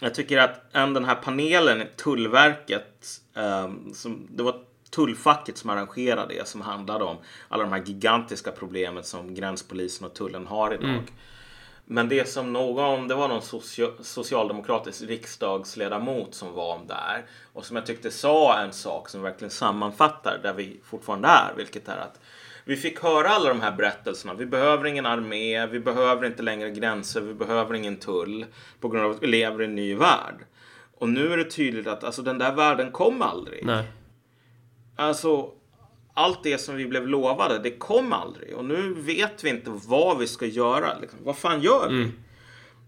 [0.00, 5.70] Jag tycker att en den här panelen i Tullverket, ehm, som, det var tullfacket som
[5.70, 7.16] arrangerade det, som handlade om
[7.48, 11.02] alla de här gigantiska problemen som gränspolisen och tullen har idag.
[11.84, 17.76] Men det som någon, det var någon socio, socialdemokratisk riksdagsledamot som var där och som
[17.76, 22.20] jag tyckte sa en sak som verkligen sammanfattar där vi fortfarande är, vilket är att
[22.70, 24.34] vi fick höra alla de här berättelserna.
[24.34, 28.46] Vi behöver ingen armé, vi behöver inte längre gränser, vi behöver ingen tull
[28.80, 30.44] på grund av att vi lever i en ny värld.
[30.98, 33.64] Och nu är det tydligt att alltså, den där världen kom aldrig.
[33.64, 33.84] Nej.
[34.96, 35.50] Alltså,
[36.14, 38.54] allt det som vi blev lovade, det kom aldrig.
[38.54, 40.98] Och nu vet vi inte vad vi ska göra.
[40.98, 41.18] Liksom.
[41.22, 42.10] Vad fan gör vi?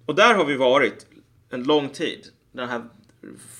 [0.06, 1.06] Och där har vi varit
[1.50, 2.26] en lång tid.
[2.52, 2.82] Den här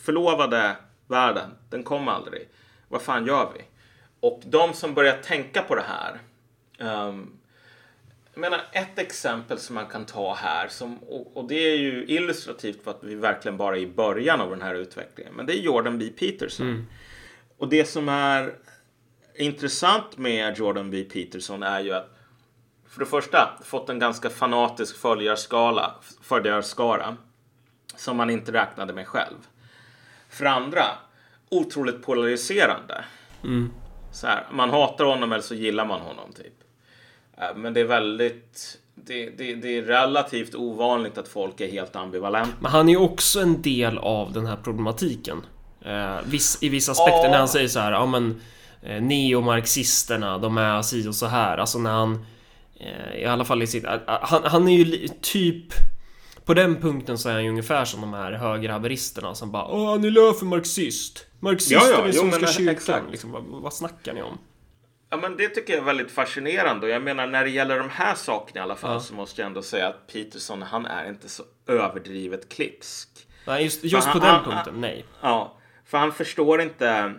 [0.04, 2.48] förlovade världen, den kom aldrig.
[2.88, 3.64] Vad fan gör vi?
[4.22, 6.18] Och de som börjar tänka på det här.
[6.78, 7.38] ehm,
[8.34, 12.04] jag menar, ett exempel som man kan ta här, som, och, och det är ju
[12.08, 15.34] illustrativt för att vi verkligen bara är i början av den här utvecklingen.
[15.34, 16.08] Men det är Jordan B.
[16.18, 16.66] Peterson.
[17.58, 18.54] Och det som är
[19.34, 21.04] intressant med Jordan B.
[21.04, 22.18] Peterson är ju att
[22.88, 27.16] för det första fått en ganska fanatisk följarskala, följarskara
[27.96, 29.36] som man inte räknade med själv.
[30.28, 30.84] För andra,
[31.48, 33.04] otroligt polariserande.
[34.12, 36.54] Så här, man hatar honom eller så gillar man honom typ.
[37.38, 41.96] Eh, Men det är väldigt, det, det, det är relativt ovanligt att folk är helt
[41.96, 42.52] ambivalenta.
[42.60, 45.42] Men han är ju också en del av den här problematiken.
[45.84, 47.30] Eh, viss, I vissa aspekter Ja.
[47.30, 48.40] när han säger så här, ja men
[48.82, 51.58] eh, neomarxisterna, de är si och så här.
[51.58, 52.26] Alltså när han,
[52.80, 55.64] eh, i alla fall i sitt, eh, han, han är ju typ
[56.44, 59.90] på den punkten så är han ju ungefär som de här högerhaveristerna som bara Åh,
[59.90, 61.26] han är löf för marxist!
[61.40, 63.02] Marxister Ja, ja, är jo, Svenska kyrkan.
[63.10, 64.38] Liksom, vad, vad snackar ni om?
[65.10, 66.86] Ja, men det tycker jag är väldigt fascinerande.
[66.86, 69.00] Och jag menar, när det gäller de här sakerna i alla fall Ja.
[69.00, 73.08] så måste jag ändå säga att Peterson, han är inte så överdrivet klipsk.
[73.46, 75.04] Nej, just, just han- på den han- punkten, nej.
[75.20, 77.14] Ja, för han förstår inte.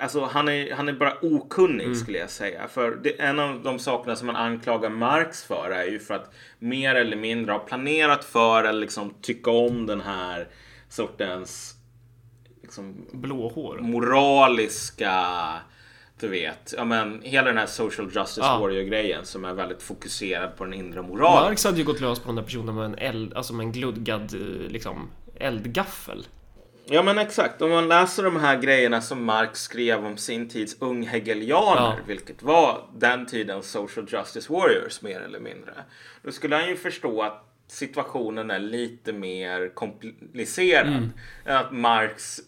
[0.00, 1.94] Alltså han är, han är bara okunnig Mm.
[1.96, 2.68] skulle jag säga.
[2.68, 6.34] För det, en av de sakerna som man anklagar Marx för är ju för att
[6.58, 10.48] mer eller mindre ha planerat för eller liksom tycka om den här
[10.88, 11.74] sortens
[12.62, 13.78] liksom, Blåhår.
[13.78, 15.14] moraliska
[16.20, 18.58] du vet, ja men hela den här social justice Ja.
[18.58, 21.44] warrior grejen som är väldigt fokuserad på den inre moralen.
[21.48, 23.72] Marx hade ju gått lös på den där personen med en eld, alltså med en
[23.72, 26.26] gludgad eh, liksom eldgaffel.
[26.90, 30.76] Ja men exakt, om man läser de här grejerna som Marx skrev om sin tids
[30.80, 31.96] unghegelianer, Ja.
[32.06, 35.72] vilket var den tidens social justice warriors mer eller mindre.
[36.22, 41.12] Då skulle han ju förstå att situationen är lite mer komplicerad Mm.
[41.44, 42.44] än att Marx eh,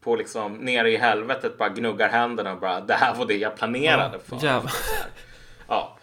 [0.00, 3.56] på liksom nere i helvetet bara gnuggar händerna och bara det här var det jag
[3.56, 4.36] planerade för.
[4.36, 4.72] Jävlar.
[5.68, 5.96] Ja.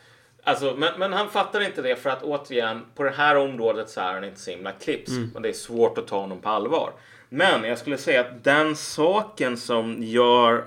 [0.43, 4.01] Alltså, men, men han fattar inte det för att återigen på det här området så
[4.01, 5.13] är han inte så himla klipsk.
[5.35, 6.91] Och det är svårt att ta honom på allvar.
[7.29, 10.65] Men jag skulle säga att den saken som gör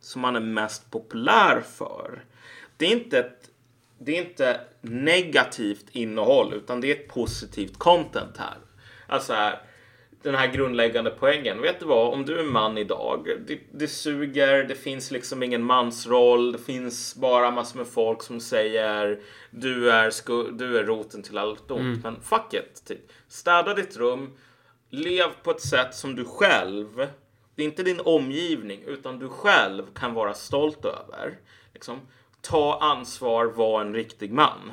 [0.00, 2.24] som han är mest populär för.
[2.76, 3.50] Det är inte ett
[3.98, 8.56] det är inte negativt innehåll utan det är ett positivt content här.
[9.06, 9.60] Alltså här,
[10.22, 11.62] den här grundläggande poängen.
[11.62, 12.12] Vet du vad?
[12.12, 17.14] Om du är man idag, det, det suger, det finns liksom ingen mansroll, det finns
[17.14, 22.02] bara massor med folk som säger du är, sku, du är roten till allt ont.
[22.02, 23.12] Men fuck it, typ.
[23.28, 24.30] Städa ditt rum,
[24.94, 27.08] lev på ett sätt som du själv,
[27.54, 31.38] det är inte din omgivning, utan du själv kan vara stolt över.
[31.72, 32.00] Liksom,
[32.40, 34.72] ta ansvar, var en riktig man.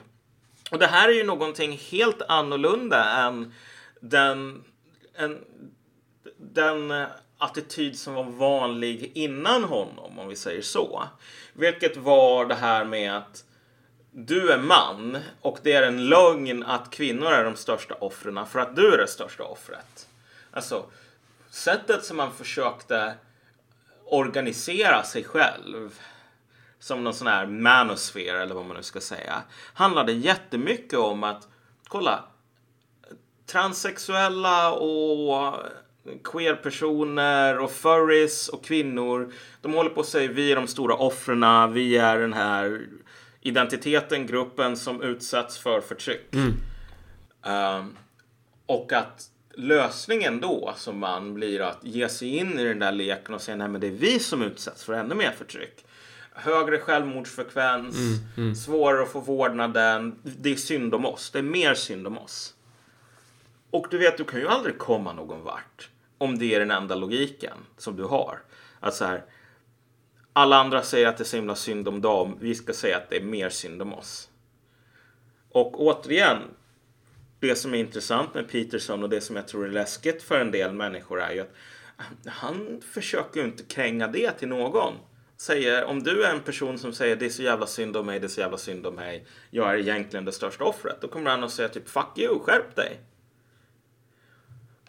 [0.72, 3.54] Och det här är ju någonting helt annorlunda än
[4.02, 4.64] den,
[5.14, 5.44] en,
[6.38, 7.06] den
[7.38, 11.04] attityd som var vanlig innan honom, om vi säger så.
[11.54, 13.44] Vilket var det här med att
[14.12, 18.60] du är man och det är en lögn att kvinnor är de största offren för
[18.60, 20.08] att du är det största offret.
[20.52, 20.86] Alltså,
[21.50, 23.14] sättet som man försökte
[24.06, 26.00] organisera sig själv
[26.80, 29.42] som någon sån här manosphere eller vad man nu ska säga
[29.74, 31.48] handlade jättemycket om att
[31.88, 32.24] kolla
[33.46, 35.56] transsexuella och
[36.24, 39.34] queer-personer och furries och kvinnor.
[39.62, 42.88] De håller på att säga vi är de stora offren, vi är den här
[43.42, 46.34] identiteten, gruppen som utsätts för förtryck.
[46.34, 46.54] Mm.
[47.80, 47.98] Um,
[48.66, 53.36] och att lösningen då som man blir att ge sig in i den där leken
[53.36, 55.86] och säga nej men det är vi som utsätts för ännu mer förtryck.
[56.34, 58.56] Högre självmordsfrekvens, Mm, mm.
[58.56, 60.20] svårare att få vårdnaden.
[60.24, 61.32] Det är synd om oss.
[61.32, 62.54] Det är mer synd om oss.
[63.72, 66.96] Och du vet, du kan ju aldrig komma någon vart om det är den enda
[66.96, 68.40] logiken som du har.
[68.80, 69.24] Att så här,
[70.34, 72.38] alla andra säger att det är så himla synd om dem.
[72.40, 74.30] Vi ska säga att det är mer synd om oss.
[75.52, 76.38] Och återigen,
[77.41, 80.51] det som är intressant med Peterson och det som jag tror är läskigt för en
[80.51, 81.51] del människor är ju att
[81.99, 84.93] eh, han försöker ju inte kränga det till någon.
[85.38, 88.19] Säger, om du är en person som säger det är så jävla synd om mig,
[88.19, 89.25] det är så jävla synd om mig.
[89.49, 90.97] Jag är egentligen det största offret.
[91.01, 92.99] Då kommer han att säga typ fuck you, skärp dig.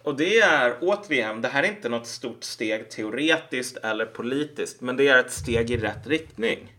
[0.03, 4.97] Och det är återigen, det här är inte något stort steg teoretiskt eller politiskt, men
[4.97, 6.73] det är ett steg i rätt riktning.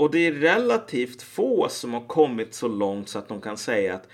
[0.00, 3.94] Och det är relativt få som har kommit så långt så att de kan säga
[3.94, 4.08] att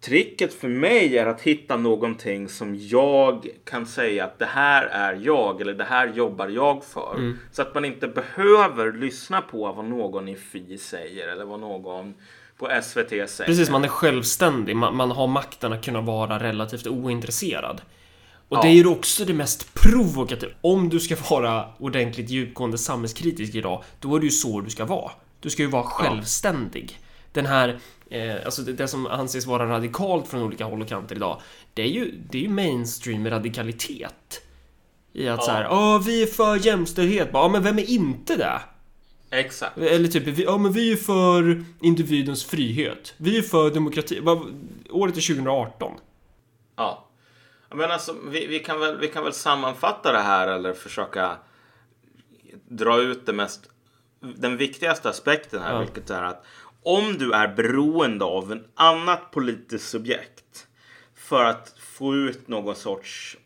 [0.00, 5.20] tricket för mig är att hitta någonting som jag kan säga att det här är
[5.22, 7.36] jag eller det här jobbar jag för.
[7.52, 12.14] Så att man inte behöver lyssna på vad någon i Fi säger eller vad någon
[12.56, 13.44] på SVT säger.
[13.44, 14.76] Precis, man är självständig.
[14.76, 17.80] Man, man har makten att kunna vara relativt ointresserad.
[18.48, 18.62] Och Ja.
[18.62, 20.52] det är ju också det mest provokativa.
[20.60, 24.84] Om du ska vara ordentligt djupgående samhällskritisk idag, då är det ju så du ska
[24.84, 25.10] vara.
[25.40, 26.98] Du ska ju vara självständig.
[27.32, 27.78] Den här,
[28.10, 31.40] eh, alltså det, det som anses vara radikalt från olika håll och kanter idag,
[31.74, 34.42] det är ju, det är ju mainstream radikalitet.
[35.12, 35.44] I att Ja.
[35.44, 37.28] så här, ja vi är för jämställdhet.
[37.32, 38.60] Ja, men vem är inte det?
[39.30, 39.78] Exakt.
[39.78, 43.14] Eller typ, ja men vi är för individens frihet.
[43.16, 44.20] Vi är för demokrati.
[44.90, 45.92] Året är 2018.
[46.76, 47.07] Ja.
[47.74, 51.36] Men alltså, vi, vi, kan väl, vi kan väl sammanfatta det här eller försöka
[52.68, 53.70] dra ut det mest,
[54.20, 55.78] den viktigaste aspekten här, Ja.
[55.80, 56.44] vilket är att
[56.82, 60.66] om du är beroende av en annat politiskt subjekt
[61.14, 63.36] för att få ut någon sorts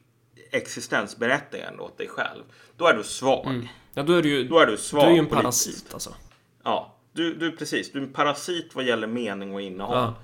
[0.50, 2.42] existensberättigande åt dig själv,
[2.76, 3.68] då är du svag.
[3.94, 5.42] Ja, då är du ju, Då är du du svag är ju en politiskt.
[5.42, 6.14] parasit alltså.
[6.62, 7.92] Ja, du, du precis.
[7.92, 9.96] Du är en parasit vad gäller mening och innehåll.
[9.96, 10.14] Ja.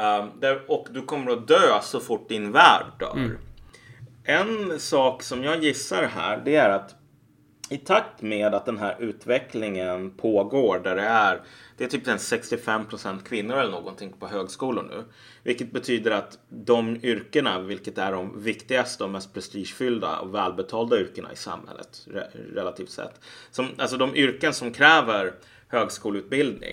[0.00, 3.38] Um, där, och du kommer att dö så fort din värld dör.
[4.24, 6.94] En sak som jag gissar här, det är att
[7.70, 11.40] i takt med att den här utvecklingen pågår där det är,
[11.76, 15.04] det är typ en 65% kvinnor eller någonting på högskolor nu.
[15.42, 21.32] Vilket betyder att de yrkena, vilket är de viktigaste och mest prestigefyllda och välbetalda yrkena
[21.32, 23.20] i samhället re- relativt sett.
[23.50, 25.32] Som, alltså de yrken som kräver
[25.68, 26.70] högskoleutbildning.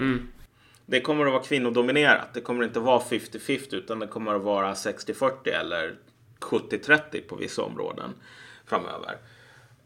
[0.89, 2.33] Det kommer att vara kvinnodominerat.
[2.33, 5.95] Det kommer inte vara 50-50 utan det kommer att vara 60-40 eller
[6.39, 8.13] 70-30 på vissa områden
[8.65, 9.17] framöver.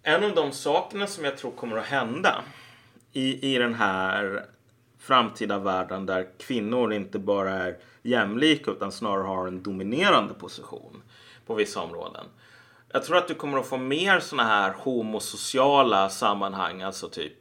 [0.03, 2.43] En av de sakerna som jag tror kommer att hända
[3.13, 4.45] i, i den här
[4.99, 11.01] framtida världen där kvinnor inte bara är jämlika utan snarare har en dominerande position
[11.45, 12.25] på vissa områden.
[12.91, 17.37] Jag tror att du kommer att få mer sådana här homosociala sammanhang, alltså typ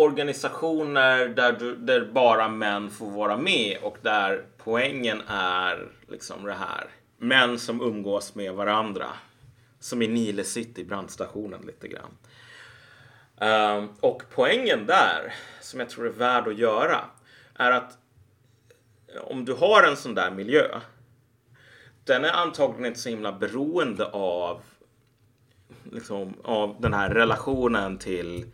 [0.00, 6.52] organisationer där, du, där bara män får vara med och där poängen är liksom det
[6.52, 6.86] här.
[7.18, 9.06] Män som umgås med varandra.
[9.80, 12.16] Som i Nile City, brandstationen lite grann.
[13.40, 17.04] Um, och poängen där, som jag tror är värd att göra,
[17.54, 17.98] är att
[19.20, 20.80] om du har en sån där miljö,
[22.04, 24.60] den är antagligen inte så himla beroende av,
[25.92, 28.46] liksom, av den här relationen till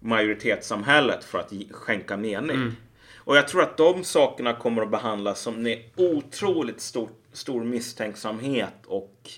[0.00, 2.56] majoritetssamhället för att skänka mening.
[3.16, 8.86] Och jag tror att de sakerna kommer att behandlas som med otroligt stor, stor misstänksamhet
[8.86, 9.30] och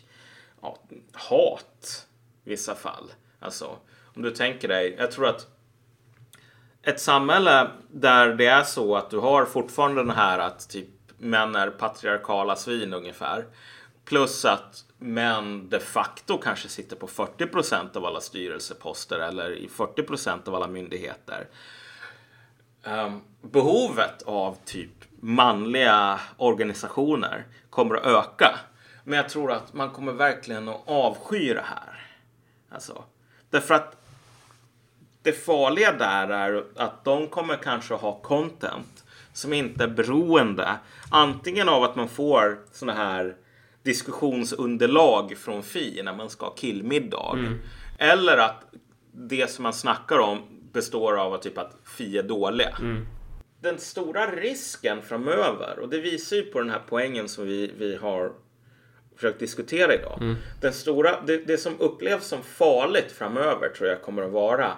[0.63, 0.79] ja,
[1.13, 2.07] hat
[2.45, 3.13] i vissa fall.
[3.41, 3.77] Alltså,
[4.17, 5.47] om du tänker dig, jag tror att
[6.83, 11.55] ett samhälle där det är så att du har fortfarande den här att typ män
[11.57, 13.45] är patriarkala svin ungefär.
[14.05, 20.49] Plus att män de facto kanske sitter på 40% av alla styrelseposter eller i 40%
[20.49, 21.49] av alla myndigheter.
[22.85, 28.59] Ehm, behovet av typ manliga organisationer kommer att öka.
[29.05, 32.07] Men jag tror att man kommer verkligen att avsky det här.
[32.71, 33.05] Alltså,
[33.51, 33.97] därför att
[35.23, 40.79] det farliga där är att de kommer kanske ha content som inte är beroende
[41.11, 43.37] antingen av att man får såna här
[43.83, 47.39] diskussionsunderlag från Fi när man ska ha killmiddag.
[47.99, 48.65] Eller att
[49.13, 50.39] det som man snackar om
[50.73, 52.77] består av att, typ att Fi är dåliga.
[53.61, 57.97] Den stora risken framöver, och det visar ju på den här poängen som vi, vi
[57.97, 58.33] har
[59.17, 60.19] försökt diskutera idag.
[60.61, 64.73] Den stora, det, det som upplevs som farligt framöver tror jag kommer att vara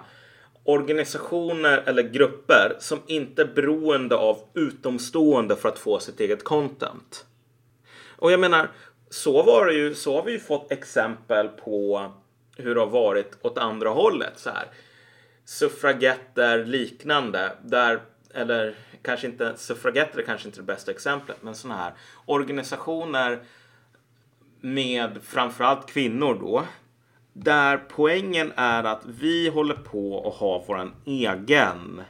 [0.63, 7.25] organisationer eller grupper som inte är beroende av utomstående för att få sitt eget content.
[8.17, 8.71] Och jag menar,
[9.09, 12.11] så var det ju, så har vi ju fått exempel på
[12.57, 14.33] hur det har varit åt andra hållet.
[14.35, 14.67] Så här.
[15.45, 18.01] Suffragetter, liknande, där,
[18.33, 21.93] eller kanske inte, suffragetter är kanske inte det bästa exemplet, men sådana här
[22.25, 23.39] organisationer
[24.61, 26.65] med framförallt kvinnor då,
[27.33, 32.01] där poängen är att vi håller på att ha våran egen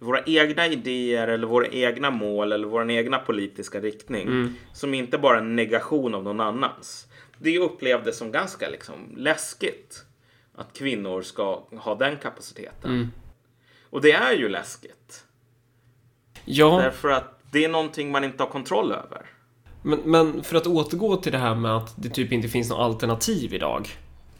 [0.00, 5.36] våra egna idéer eller våra egna mål eller vår egna politiska riktning som inte bara
[5.36, 7.06] är en negation av någon annans.
[7.38, 10.04] Det upplevdes som ganska liksom läskigt
[10.54, 13.12] att kvinnor ska ha den kapaciteten.
[13.90, 15.24] Och det är ju läskigt.
[16.44, 19.26] Ja, Därför att det är någonting man inte har kontroll över.
[19.82, 22.78] men, men för att återgå till det här med att det typ inte finns något
[22.78, 23.88] alternativ idag.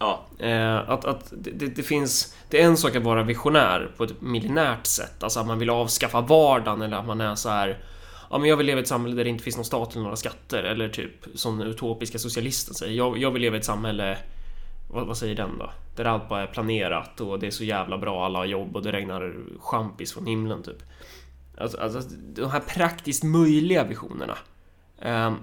[0.00, 2.34] Ja, Eh, att att det, det, finns...
[2.48, 5.22] Det är en sak att vara visionär på ett millinärt sätt.
[5.22, 7.78] Alltså att man vill avskaffa vardagen eller att man är så här...
[8.30, 10.02] Ja, men jag vill leva i ett samhälle där det inte finns någon stat eller
[10.02, 10.62] några skatter.
[10.62, 12.94] Eller typ som den utopiska socialisten säger.
[12.94, 14.18] Jag, jag vill leva i ett samhälle...
[14.90, 15.70] Vad, vad säger den då?
[15.96, 18.82] Där allt bara är planerat och det är så jävla bra, alla har jobb och
[18.82, 20.82] det regnar champis från himlen typ.
[21.58, 22.00] Alltså, alltså
[22.34, 24.38] de här praktiskt möjliga visionerna.
[24.98, 25.36] Ehm,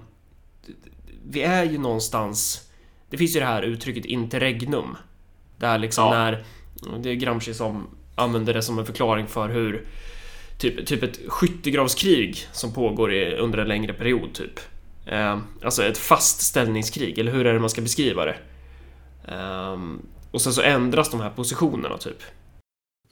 [1.24, 2.67] vi är ju någonstans...
[3.10, 4.96] Det finns ju det här uttrycket interregnum.
[5.56, 6.10] Där liksom Ja.
[6.14, 6.44] när...
[6.98, 9.86] Det är Gramsci som använder det som en förklaring för hur...
[10.58, 14.60] Typ, typ ett skyttegravskrig som pågår i, under en längre period typ.
[15.06, 18.36] Eh, alltså ett fastställningskrig, eller hur är det man ska beskriva det?
[19.28, 22.22] Ehm, och sen så ändras de här positionerna typ.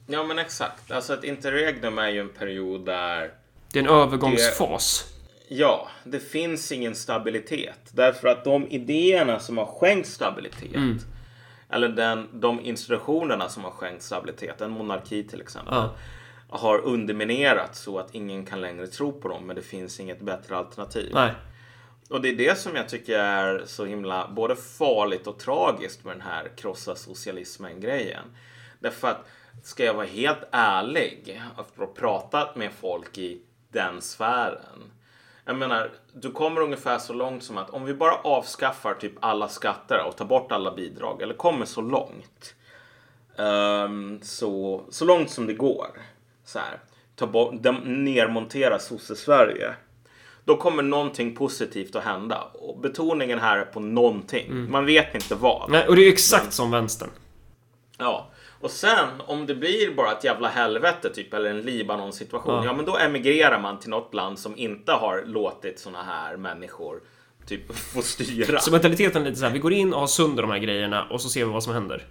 [0.06, 0.90] ja men exakt.
[0.90, 3.30] Alltså ett interregnum är ju en period där
[3.72, 5.04] Det är en övergångsfas.
[5.48, 7.90] Ja, det finns ingen stabilitet.
[7.92, 11.06] Därför att de idéerna som har skänkt stabilitet,
[11.70, 15.94] eller den, de institutionerna som har skänkt stabilitet, en monarki till exempel, Ja.
[16.48, 20.56] har underminerats så att ingen kan längre tro på dem, men det finns inget bättre
[20.56, 21.10] alternativ.
[21.14, 21.32] Nej.
[22.10, 26.14] Och det är det som jag tycker är så himla både farligt och tragiskt med
[26.14, 28.24] den här krossa socialismen-grejen.
[28.78, 29.26] Därför att,
[29.62, 34.90] ska jag vara helt ärlig, efter att ha pratat med folk i den sfären.
[35.48, 39.48] Jag menar, du kommer ungefär så långt som att om vi bara avskaffar typ alla
[39.48, 42.54] skatter och tar bort alla bidrag, eller kommer så långt.
[43.38, 45.86] ehm, så, så långt som det går.
[46.44, 46.78] Så här,
[47.16, 49.74] ta bort, dem- nermontera sosse-Sverige
[50.44, 52.42] då kommer någonting positivt att hända.
[52.54, 54.70] Och betoningen här är på någonting.
[54.70, 55.70] Man vet inte vad.
[55.70, 57.10] Nej, och det är exakt som vänstern.
[57.98, 58.30] Ja.
[58.66, 62.54] Och sen om det blir bara ett jävla helvete typ eller en Libanon-situation.
[62.54, 62.64] Ja.
[62.64, 62.72] Ja.
[62.72, 67.00] men då emigrerar man till något land som inte har låtit såna här människor
[67.46, 68.60] typ få styra.
[68.60, 71.06] Så mentaliteten är lite så här, vi går in och har sönder de här grejerna
[71.10, 72.06] och så ser vi vad som händer.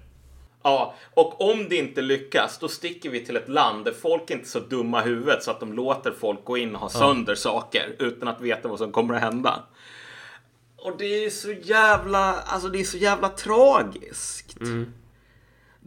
[0.63, 4.43] Ja, och om det inte lyckas, då sticker vi till ett land där folk inte
[4.43, 7.35] är så dumma i huvudet så att de låter folk gå in och ha sönder
[7.35, 9.63] saker utan att veta vad som kommer att hända.
[10.77, 14.57] Och det är så jävla, alltså det är så jävla tragiskt.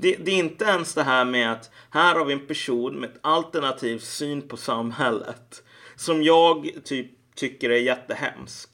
[0.01, 3.11] Det, det är inte ens det här med att här har vi en person med
[3.11, 5.63] ett alternativ syn på samhället
[5.97, 8.71] som jag typ tycker är jättehemsk.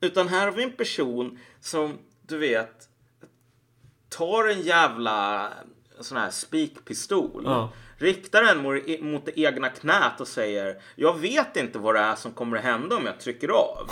[0.00, 2.88] Utan här har vi en person som, du vet,
[4.08, 5.52] tar en jävla
[6.00, 7.70] sån här spikpistol, Ja.
[7.98, 12.14] riktar den mot, mot det egna knät och säger jag vet inte vad det är
[12.14, 13.90] som kommer att hända om jag trycker av.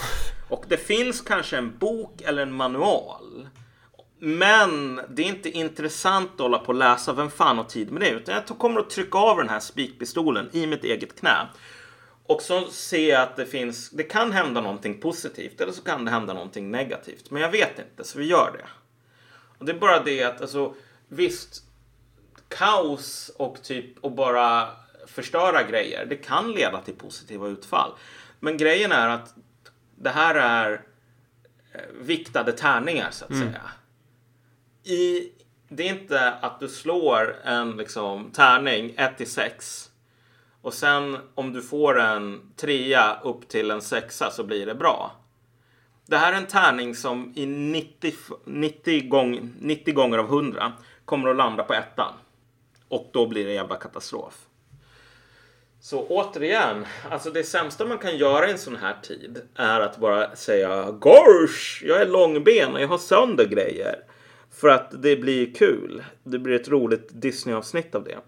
[0.50, 3.48] Och det finns kanske en bok eller en manual.
[4.24, 7.12] Men det är inte intressant att hålla på och läsa.
[7.12, 8.10] Vem fan har tid med det?
[8.10, 11.48] Utan jag kommer att trycka av den här spikpistolen i mitt eget knä.
[12.26, 16.04] Och så ser jag att det finns, det kan hända någonting positivt eller så kan
[16.04, 17.30] det hända någonting negativt.
[17.30, 18.66] Men jag vet inte, så vi gör det.
[19.58, 20.74] Och det är bara det att, alltså,
[21.08, 21.64] visst,
[22.48, 24.68] kaos och typ och bara
[25.06, 27.90] förstöra grejer, det kan leda till positiva utfall.
[28.40, 29.34] Men grejen är att
[29.96, 30.82] det här är
[31.72, 33.62] eh, viktade tärningar så att säga.
[34.84, 35.32] I,
[35.68, 39.90] det är inte att du slår en liksom, tärning 1 till 6
[40.62, 45.12] och sen om du får en trea upp till en sexa så blir det bra.
[46.06, 48.12] Det här är en tärning som i 90,
[48.44, 50.72] 90, gång, 90 gånger av 100
[51.04, 52.12] kommer att landa på ettan.
[52.88, 54.46] Och då blir det en jävla katastrof.
[55.80, 59.98] Så återigen, alltså det sämsta man kan göra i en sån här tid är att
[59.98, 61.82] bara säga Gorsch!
[61.84, 63.96] jag är långben och jag har sönder grejer.
[64.54, 66.04] För att det blir kul.
[66.22, 68.18] Det blir ett roligt Disney-avsnitt av det.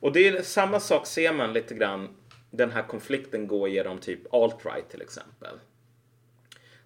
[0.00, 2.08] Och det är samma sak ser man lite grann
[2.50, 5.54] den här konflikten gå genom typ alt-right till exempel.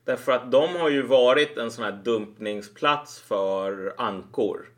[0.04, 4.68] Därför att de har ju varit en sån här dumpningsplats för ankor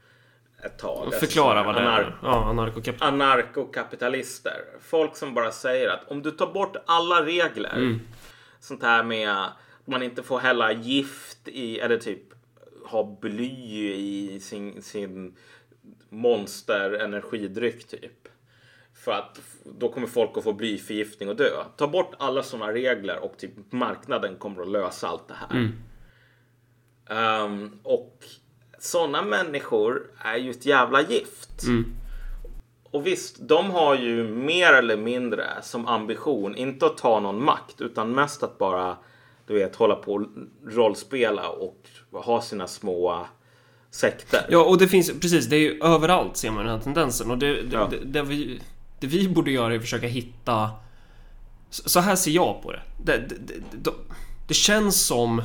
[0.62, 1.14] ett tag.
[1.14, 2.16] Förklara vad det är.
[2.22, 2.96] Ja, anarkokap...
[2.98, 4.64] anarkokapitalister.
[4.80, 8.00] Folk som bara säger att om du tar bort alla regler, Mm.
[8.60, 9.52] sånt här med att
[9.84, 12.33] man inte får hälla gift i, eller typ
[12.86, 15.36] ha bly i sin, sin
[16.08, 18.28] monster energidryck typ.
[18.94, 21.64] För att då kommer folk att få blyförgiftning och dö.
[21.76, 25.72] Ta bort alla sådana regler och typ marknaden kommer att lösa allt det här.
[27.08, 28.24] Ehm, och
[28.78, 31.62] sådana människor är ju ett jävla gift.
[32.84, 37.80] Och visst, de har ju mer eller mindre som ambition, inte att ta någon makt,
[37.80, 38.96] utan mest att bara,
[39.46, 40.26] du vet, hålla på och
[40.66, 43.26] rollspela och ha sina små
[43.90, 44.46] sekter.
[44.50, 47.38] Ja, och det finns, precis, det är ju överallt ser man den här tendensen och
[47.38, 47.88] det, det, Ja.
[47.90, 48.60] det, det, vi,
[49.00, 50.70] det vi borde göra är att försöka hitta...
[51.70, 53.34] Så här ser jag på det, det,
[53.72, 53.90] det,
[54.48, 55.42] det känns som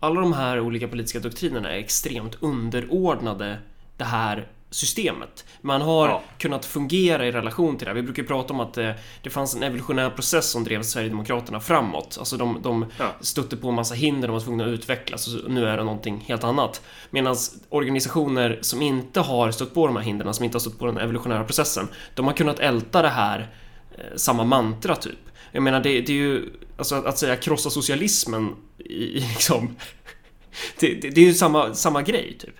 [0.00, 3.58] alla de här olika politiska doktrinerna är extremt underordnade
[3.96, 5.44] det här systemet.
[5.60, 6.22] Man har Ja.
[6.38, 7.94] kunnat fungera i relation till det.
[7.94, 12.16] Vi brukar prata om att det, det fanns en evolutionär process som drev Sverigedemokraterna framåt.
[12.18, 13.12] Alltså de, de Ja.
[13.20, 16.24] stötte på en massa hinder, de var tvungna att utvecklas och nu är det någonting
[16.28, 16.82] helt annat.
[17.10, 17.36] Medan
[17.68, 20.96] organisationer som inte har stött på de här hindren, som inte har stött på den
[20.98, 23.54] evolutionära processen, de har kunnat älta det här
[23.98, 25.18] eh, samma mantra typ.
[25.52, 29.76] Jag menar det, det är ju, alltså att, att säga krossa socialismen i, i liksom
[30.80, 32.54] det, det, det är ju samma, samma grej typ.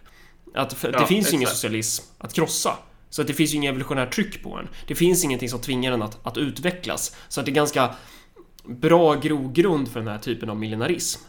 [0.54, 2.76] Att för, det Ja, finns ju ingen socialism att krossa.
[3.10, 4.68] Så att det finns ju inget evolutionärt tryck på en.
[4.86, 7.16] Det finns ingenting som tvingar en att, att utvecklas.
[7.28, 7.94] Så att det är ganska
[8.64, 11.20] bra grogrund för den här typen av millenarism.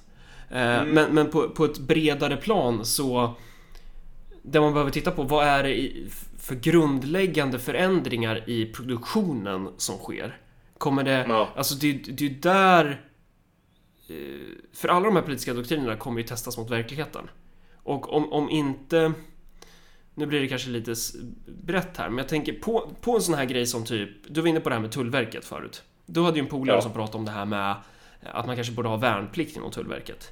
[0.50, 3.36] Eh, Men, men på, på ett bredare plan så...
[4.44, 5.92] Det man behöver titta på, vad är det
[6.40, 10.38] för grundläggande förändringar i produktionen som sker?
[10.78, 11.26] Kommer det...
[11.30, 11.50] Ja.
[11.56, 13.02] Alltså det, det är där...
[14.10, 14.16] eh,
[14.74, 17.30] För alla de här politiska doktrinerna kommer ju testas mot verkligheten.
[17.84, 19.14] Och om, om inte...
[20.16, 20.96] Nu blir det kanske lite
[21.46, 24.10] brett här, men jag tänker på, på en sån här grej som typ...
[24.28, 25.84] Du var inne på det här med Tullverket förut.
[26.06, 26.82] Du hade ju en polare Ja.
[26.82, 27.76] som pratade om det här med
[28.24, 30.32] att man kanske borde ha värnplikt inom Tullverket.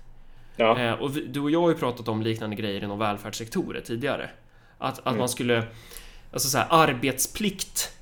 [0.56, 0.80] Ja.
[0.80, 4.30] Eh, och vi, du och jag har ju pratat om liknande grejer inom välfärdssektorer tidigare.
[4.78, 5.64] Att, att man skulle...
[6.34, 7.94] Alltså så här, arbetsplikt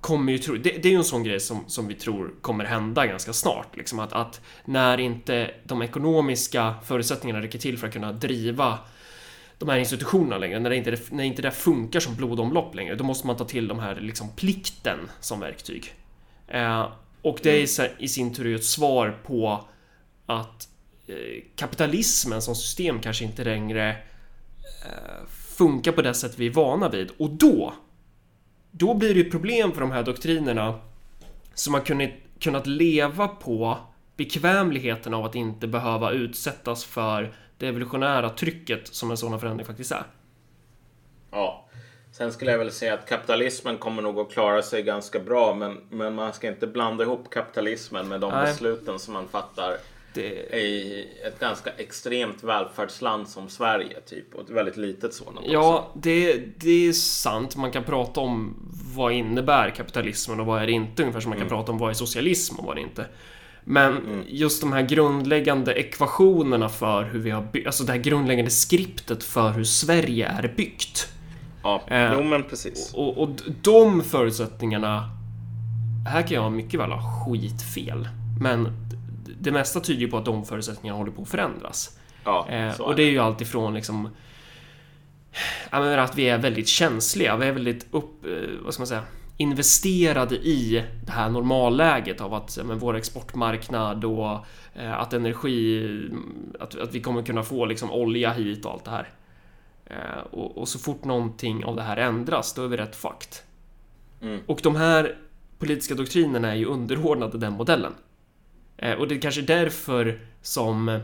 [0.00, 2.64] kommer ju tro, det, det är ju en sån grej som, som vi tror kommer
[2.64, 3.76] hända ganska snart.
[3.76, 8.78] Liksom att, att när inte de ekonomiska förutsättningarna räcker till för att kunna driva
[9.58, 13.04] de här institutionerna längre, när, det inte, när inte det funkar som blodomlopp längre, då
[13.04, 15.94] måste man ta till de här liksom plikten som verktyg.
[16.48, 16.92] Eh,
[17.22, 19.64] och det är i sin tur ett svar på
[20.26, 20.68] att
[21.06, 23.90] eh, kapitalismen som system kanske inte längre
[24.86, 27.10] eh, funkar på det sätt vi är vana vid.
[27.18, 27.74] Och då,
[28.70, 30.80] då blir det ju problem för de här doktrinerna
[31.54, 32.10] som har kunnat,
[32.40, 33.78] kunnat leva på
[34.16, 39.92] bekvämligheten av att inte behöva utsättas för det evolutionära trycket som en sådan förändring faktiskt
[39.92, 40.04] är.
[41.30, 41.64] Ja.
[42.12, 45.80] Sen skulle jag väl säga att kapitalismen kommer nog att klara sig ganska bra, men,
[45.90, 48.46] men man ska inte blanda ihop kapitalismen med de Nej.
[48.46, 49.76] besluten som man fattar
[50.16, 54.34] i ett ganska extremt välfärdsland som Sverige, typ.
[54.34, 55.52] Och ett väldigt litet sådant också.
[55.52, 57.56] ja, det, det är sant.
[57.56, 58.56] Man kan prata om
[58.94, 61.90] vad innebär kapitalismen och vad är det inte, ungefär som man kan prata om vad
[61.90, 63.06] är socialism och vad är det inte.
[63.64, 68.50] Men just de här grundläggande ekvationerna för hur vi har byggt, alltså det här grundläggande
[68.50, 71.08] skriptet för hur Sverige är byggt.
[71.62, 72.94] Ja, Eh, jo men precis.
[72.94, 73.28] Och, och
[73.62, 75.10] de förutsättningarna...
[76.06, 78.08] Här kan jag mycket väl ha skitfel.
[78.40, 78.68] Men
[79.40, 81.98] det mesta tyder ju på att de förutsättningarna håller på att förändras.
[82.24, 84.08] Ja, Eh, och det är ju allt ifrån liksom...
[85.72, 87.36] Menar att vi är väldigt känsliga.
[87.36, 88.24] Vi är väldigt upp...
[88.24, 89.02] eh, Vad ska man säga?
[89.36, 96.10] Investerade i det här normalläget av att men, vår exportmarknad och eh, att energi...
[96.60, 99.08] Att, att vi kommer kunna få liksom olja hit och allt det här.
[99.86, 103.36] Eh, och, och så fort någonting av det här ändras, då är vi rätt fucked.
[104.22, 104.40] Mm.
[104.46, 105.16] Och de här
[105.58, 107.92] politiska doktrinerna är ju underordnade den modellen.
[108.78, 111.00] Eh, och det är kanske därför som...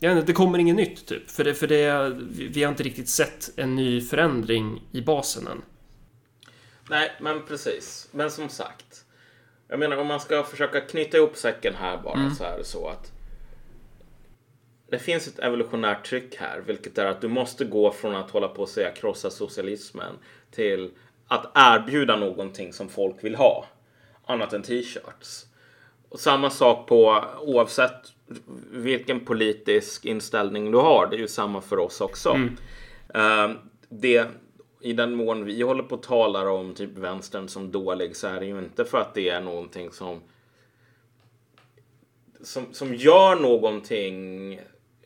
[0.00, 1.30] Jag vet inte, det kommer inget nytt typ.
[1.30, 5.46] För det, för det, vi vi har inte riktigt sett en ny förändring i basen
[5.46, 5.62] än.
[6.90, 8.08] Nej, men precis.
[8.12, 9.04] Men som sagt.
[9.68, 12.34] Jag menar om man ska försöka knyta ihop säcken här bara Mm.
[12.34, 13.12] så är det så att
[14.90, 18.48] det finns ett evolutionärt tryck här, vilket är att du måste gå från att hålla
[18.48, 20.14] på och säga krossa socialismen
[20.50, 20.90] till
[21.26, 23.66] att erbjuda någonting som folk vill ha,
[24.26, 25.46] annat än t-shirts.
[26.08, 28.12] Och samma sak på oavsett
[28.70, 31.06] vilken politisk inställning du har.
[31.06, 32.30] Det är ju samma för oss också.
[32.30, 32.56] Mm.
[33.14, 33.56] Eh,
[33.88, 34.26] det,
[34.80, 38.40] I den mån vi håller på och talar om typ vänstern som dålig så är
[38.40, 40.20] det ju inte för att det är någonting som
[42.40, 44.60] som, som gör någonting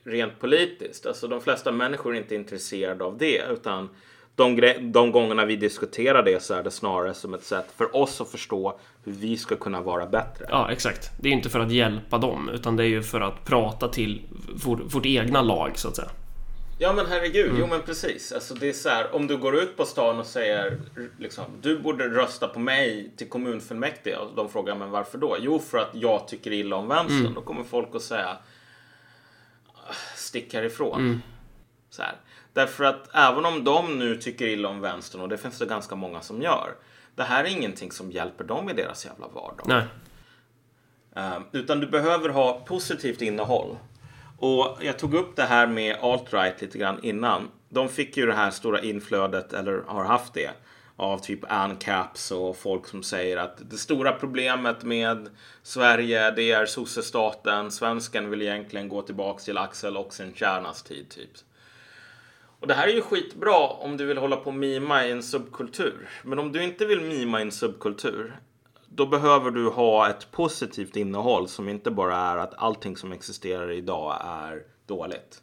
[0.05, 1.07] rent politiskt.
[1.07, 3.89] Alltså de flesta människor är inte intresserade av det utan
[4.35, 8.21] de, de gångerna vi diskuterar det så är det snarare som ett sätt för oss
[8.21, 10.47] att förstå hur vi ska kunna vara bättre.
[10.49, 11.11] Ja, exakt.
[11.21, 14.23] Det är inte för att hjälpa dem, utan det är ju för att prata till
[14.65, 16.09] vår, vårt egna lag, så att säga.
[16.79, 17.61] Ja men herregud, Mm.
[17.61, 18.33] jo men precis.
[18.33, 20.79] Alltså det är så här, om du går ut på stan och säger
[21.19, 25.37] liksom, du borde rösta på mig till kommunfullmäktige och de frågar men varför då?
[25.41, 27.21] Jo för att jag tycker illa om vänstern.
[27.21, 27.35] Mm.
[27.35, 28.37] Då kommer folk att säga
[29.75, 31.01] "Ah, stick härifrån.
[31.01, 31.23] Mm.
[31.91, 32.15] Så här.
[32.53, 35.95] Därför att även om de nu tycker illa om vänstern och det finns det ganska
[35.95, 36.75] många som gör.
[37.15, 39.67] Det här är ingenting som hjälper dem i deras jävla vardag.
[39.67, 39.85] Nej.
[41.17, 43.77] Eh, utan du behöver ha positivt innehåll.
[44.39, 47.49] Och jag tog upp det här med alt-right lite grann innan.
[47.69, 50.51] De fick ju det här stora inflödet, eller har haft det,
[50.97, 55.29] av typ ANCAPs och folk som säger att det stora problemet med
[55.63, 57.71] Sverige, det är sossestaten.
[57.71, 61.31] Svensken vill egentligen gå tillbaks till Axel Oxenstiernas tid, typ.
[62.63, 65.23] Och det här är ju skitbra om du vill hålla på och mima i en
[65.23, 66.09] subkultur.
[66.25, 68.37] Men om du inte vill mima i en subkultur,
[68.89, 73.71] då behöver du ha ett positivt innehåll som inte bara är att allting som existerar
[73.71, 75.43] idag är dåligt.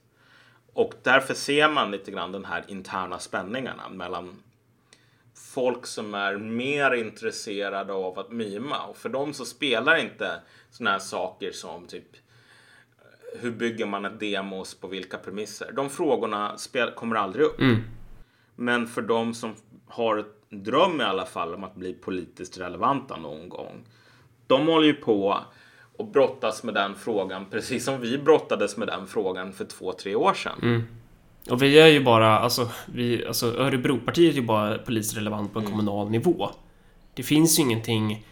[0.74, 4.44] Och därför ser man lite grann den här interna spänningarna mellan
[5.34, 8.86] folk som är mer intresserade av att mima.
[8.86, 10.42] Och för dem så spelar inte
[10.72, 12.16] såna här saker som typ
[13.40, 15.72] hur bygger man ett demos på vilka premisser?
[15.76, 17.60] De frågorna spel, kommer aldrig upp.
[18.56, 19.56] Men för de som
[19.88, 23.86] har ett dröm i alla fall om att bli politiskt relevanta någon gång.
[24.48, 25.38] De håller ju på
[25.98, 30.16] och brottas med den frågan precis som vi brottades med den frågan för två, tre
[30.16, 30.84] år sedan.
[31.50, 35.60] Och vi är ju bara, alltså, vi, alltså Örebropartiet är ju bara politiskt relevant på
[35.60, 36.50] en kommunal nivå.
[37.14, 38.26] Det finns ju ingenting,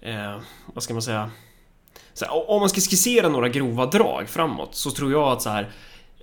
[0.00, 0.40] eh,
[0.74, 1.30] vad ska man säga?
[2.20, 5.70] Här, om man ska skissera några grova drag framåt så tror jag att så här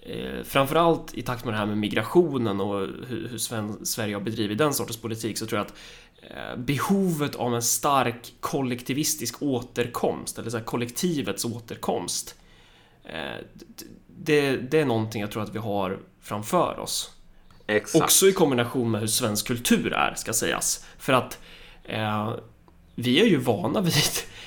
[0.02, 4.22] eh, Framförallt i takt med det här med migrationen och hur, hur Sven, Sverige har
[4.22, 5.74] bedrivit den sortens politik så tror jag att
[6.22, 12.36] eh, behovet av en stark kollektivistisk återkomst eller så här, kollektivets återkomst
[13.04, 13.46] eh,
[14.08, 17.12] det, det är någonting jag tror att vi har framför oss.
[17.68, 18.04] Exakt.
[18.04, 20.86] Också i kombination med hur svensk kultur är, ska sägas.
[20.98, 21.40] För att
[21.84, 22.34] eh,
[22.96, 23.94] vi är ju vana vid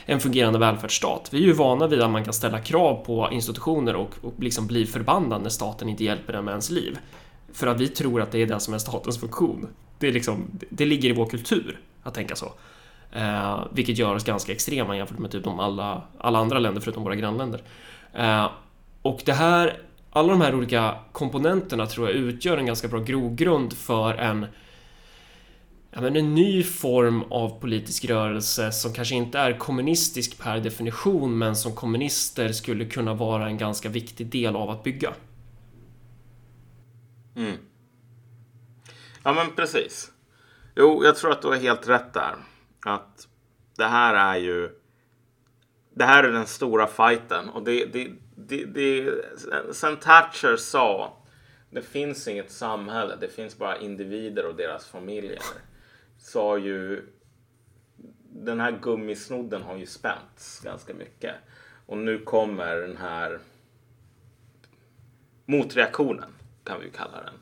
[0.06, 1.28] en fungerande välfärdsstat.
[1.32, 4.66] Vi är ju vana vid att man kan ställa krav på institutioner och, och liksom
[4.66, 6.98] bli förbannad när staten inte hjälper en med ens liv.
[7.52, 9.68] För att vi tror att det är det som är statens funktion.
[9.98, 12.52] Det, är liksom, det- det ligger i vår kultur att tänka så.
[13.12, 17.02] Eh, vilket gör oss ganska extrema jämfört med typ de alla, alla andra länder förutom
[17.04, 17.62] våra grannländer.
[18.14, 18.46] Eh,
[19.02, 19.76] och det här,
[20.10, 24.46] alla de här olika komponenterna tror jag utgör en ganska bra grogrund för en
[25.94, 31.38] ja, men en ny form av politisk rörelse som kanske inte är kommunistisk per definition
[31.38, 35.14] men som kommunister skulle kunna vara en ganska viktig del av att bygga.
[37.36, 37.56] Mm.
[39.22, 40.12] Ja, men precis.
[40.76, 42.34] Jo, jag tror att du har helt rätt där.
[42.86, 43.28] Att
[43.76, 44.70] det här är ju...
[45.94, 47.48] Det här är den stora fighten.
[47.48, 49.12] Och det, det, det, det,
[49.72, 51.16] sen Thatcher sa
[51.70, 55.38] det finns inget samhälle, det finns bara individer och deras familjer
[56.22, 57.06] så har ju
[58.34, 61.34] den här gummisnodden har ju spänts ganska mycket.
[61.86, 63.38] Och nu kommer den här
[65.46, 66.30] motreaktionen,
[66.64, 67.34] kan vi kalla den.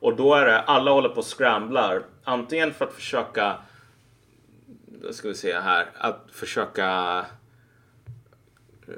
[0.00, 2.02] Och då är det, alla håller på och scramblar.
[2.24, 3.56] Antingen för att försöka,
[5.02, 7.18] då ska vi se här, att försöka
[8.88, 8.94] eh,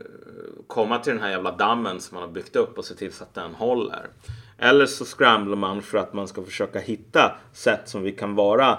[0.67, 3.25] komma till den här jävla dammen som man har byggt upp och se till så
[3.25, 4.07] att den håller.
[4.59, 8.79] Eller så scramblar man för att man ska försöka hitta sätt som vi kan vara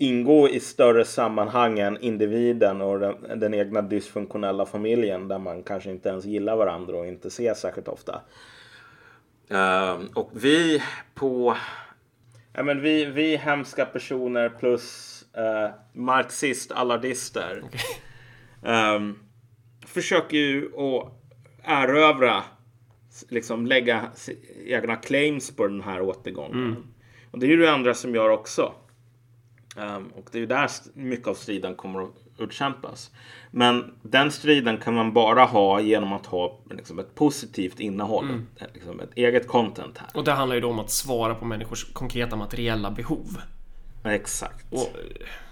[0.00, 5.90] ingå i större sammanhang än individen och den, den egna dysfunktionella familjen där man kanske
[5.90, 8.20] inte ens gillar varandra och inte ses särskilt ofta.
[9.48, 10.82] Ehm, och vi
[11.14, 11.56] på...
[12.52, 17.62] Ja, men vi, vi hemska personer plus uh, marxist-allardister
[18.64, 19.18] ehm,
[19.86, 21.12] försöker ju att
[21.64, 22.42] erövra,
[23.28, 24.10] liksom lägga
[24.66, 26.76] egna claims på den här återgången.
[27.30, 28.74] Och det är ju det andra som gör också.
[29.80, 33.10] Um, och det är ju där mycket av striden kommer att utkämpas.
[33.50, 38.24] Men den striden kan man bara ha genom att ha liksom, ett positivt innehåll.
[38.24, 38.46] Mm.
[38.74, 40.08] Liksom, ett eget content här.
[40.14, 43.40] Och det handlar ju då om att svara på människors konkreta materiella behov.
[44.04, 44.72] Exakt.
[44.72, 44.96] Och,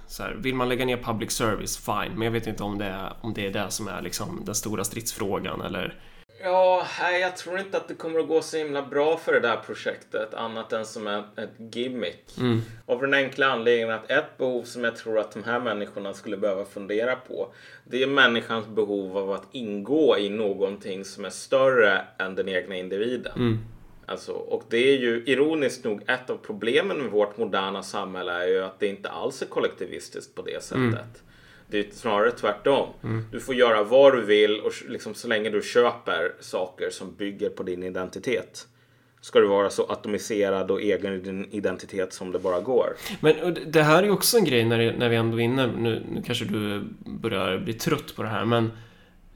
[0.06, 2.12] så här, vill man lägga ner public service, fine.
[2.14, 4.54] Men jag vet inte om det är, om det, är det som är liksom den
[4.54, 6.00] stora stridsfrågan eller
[6.42, 6.86] Ja,
[7.20, 10.34] jag tror inte att det kommer att gå så himla bra för det där projektet
[10.34, 12.38] annat än som ett, ett gimmick.
[12.38, 12.60] Mm.
[12.86, 16.36] Av den enkla anledningen att ett behov som jag tror att de här människorna skulle
[16.36, 17.52] behöva fundera på
[17.84, 22.76] det är människans behov av att ingå i någonting som är större än den egna
[22.76, 23.32] individen.
[23.36, 23.58] Mm.
[24.06, 28.46] Alltså, och det är ju ironiskt nog ett av problemen med vårt moderna samhälle är
[28.46, 30.78] ju att det inte alls är kollektivistiskt på det sättet.
[30.78, 30.98] Mm.
[31.70, 32.88] Det är snarare tvärtom.
[33.04, 33.24] Mm.
[33.32, 37.48] Du får göra vad du vill och liksom så länge du köper saker som bygger
[37.48, 38.66] på din identitet
[39.20, 42.96] ska du vara så atomiserad och egen i din identitet som det bara går.
[43.20, 46.02] Men det här är ju också en grej när, när vi ändå är inne, nu,
[46.12, 48.72] nu kanske du börjar bli trött på det här, men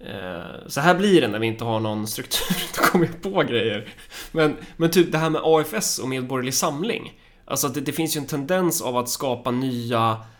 [0.01, 3.43] eh, så här blir det när vi inte har någon struktur, då kommer jag på
[3.43, 3.89] grejer.
[4.33, 7.21] Men, men typ det här med AFS och Medborgerlig Samling.
[7.45, 10.32] Alltså det, det finns ju en tendens av att skapa nya Eh,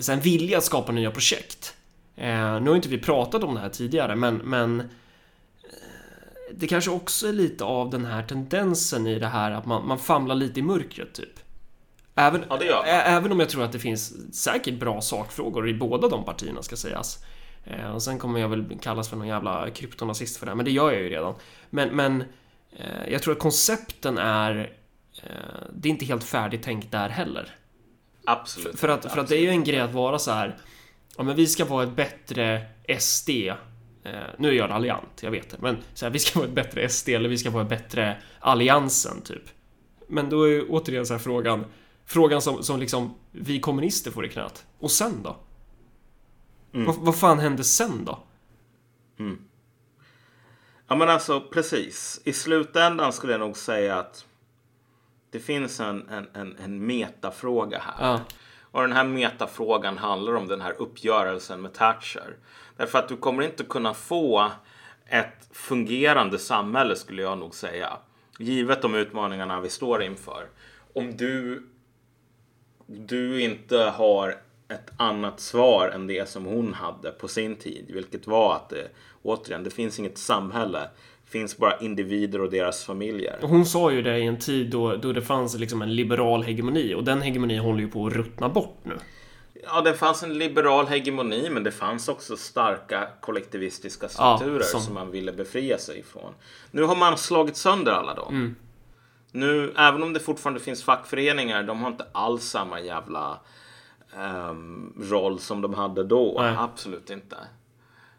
[0.00, 1.74] sen vilja att skapa nya projekt.
[2.16, 4.86] Eh, nu har inte vi pratat om det här tidigare, men, men eh,
[6.54, 9.98] det kanske också är lite av den här tendensen i det här att man, man
[9.98, 11.40] famlar lite i mörkret, typ.
[12.14, 16.24] Även, ja, även om jag tror att det finns säkert bra sakfrågor i båda de
[16.24, 17.24] partierna, ska sägas.
[17.94, 20.92] och sen kommer jag väl kallas för någon jävla kryptonazist för det, men det gör
[20.92, 21.34] jag ju redan.
[21.70, 22.24] Men, men
[23.08, 24.72] jag tror att koncepten är...
[25.72, 27.54] det är inte helt färdigtänkt där heller.
[28.24, 28.78] Absolut.
[28.78, 30.58] För att, för att det är ju en grej att vara så här.
[31.16, 32.66] Ja, men vi ska vara ett bättre
[32.98, 33.30] SD.
[34.04, 35.56] Eh, nu är jag raljant, jag vet det.
[35.60, 38.16] Men så här, vi ska vara ett bättre SD eller vi ska vara ett bättre
[38.40, 39.42] Alliansen, typ.
[40.08, 41.64] Men då är ju återigen så här frågan.
[42.06, 44.64] Frågan som, som liksom vi kommunister får i knät.
[44.78, 45.36] Och sen då?
[46.74, 46.86] Mm.
[46.86, 48.18] Vad, vad fan händer sen då?
[49.18, 49.38] Mm.
[50.88, 52.20] Ja men alltså precis.
[52.24, 54.26] I slutändan skulle jag nog säga att
[55.32, 57.94] det finns en, en, en, en metafråga här.
[58.06, 58.20] Ja.
[58.60, 62.36] Och den här metafrågan handlar om den här uppgörelsen med Thatcher.
[62.76, 64.50] Därför att du kommer inte kunna få
[65.06, 67.96] ett fungerande samhälle skulle jag nog säga.
[68.38, 70.48] Givet de utmaningarna vi står inför.
[70.94, 71.66] Om du,
[72.86, 74.36] du inte har
[74.68, 77.84] ett annat svar än det som hon hade på sin tid.
[77.88, 78.88] Vilket var att det,
[79.22, 80.88] återigen, det finns inget samhälle
[81.32, 83.38] finns bara individer och deras familjer.
[83.42, 86.94] Hon sa ju det i en tid då, då det fanns liksom en liberal hegemoni
[86.94, 88.98] och den hegemonin håller ju på att ruttna bort nu.
[89.64, 94.80] Ja, det fanns en liberal hegemoni men det fanns också starka kollektivistiska strukturer ja, som...
[94.80, 94.94] som...
[94.94, 96.34] man ville befria sig ifrån.
[96.70, 98.34] Nu har man slagit sönder alla dem.
[98.34, 98.54] Mm.
[99.32, 103.38] Nu, även om det fortfarande finns fackföreningar, de har inte alls samma jävla
[104.50, 106.36] um, roll som de hade då.
[106.38, 106.54] Nej.
[106.58, 107.36] Absolut inte.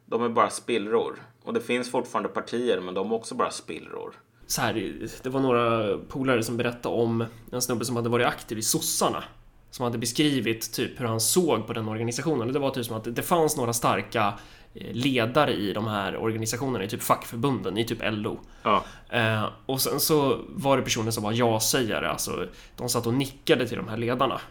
[0.06, 1.20] De är bara spillror.
[1.44, 4.14] Och det finns fortfarande partier, men de är också bara spillror.
[4.48, 8.58] Så här, det var några polare som berättade om en snubbe som hade varit aktiv
[8.58, 9.24] i sossarna.
[9.72, 12.54] Som hade beskrivit typ hur han såg på den organisationen.
[12.54, 14.34] Det var typ som att det fanns några starka
[14.74, 18.40] eh, ledare i de här organisationerna, i typ fackförbunden, i typ LO.
[18.64, 18.84] Ja.
[19.10, 23.68] Eh, och sen så var det personer som var ja-sägare, alltså de satt och nickade
[23.68, 24.42] till de här ledarna.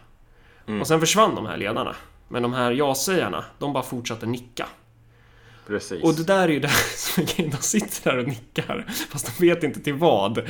[0.67, 0.81] Mm.
[0.81, 1.95] Och sen försvann de här ledarna.
[2.27, 4.67] Men de här ja-sägarna, de bara fortsatte nicka.
[5.67, 6.03] Precis.
[6.03, 9.45] Och det där är ju det som är De sitter där och nickar, fast de
[9.47, 10.41] vet inte till vad.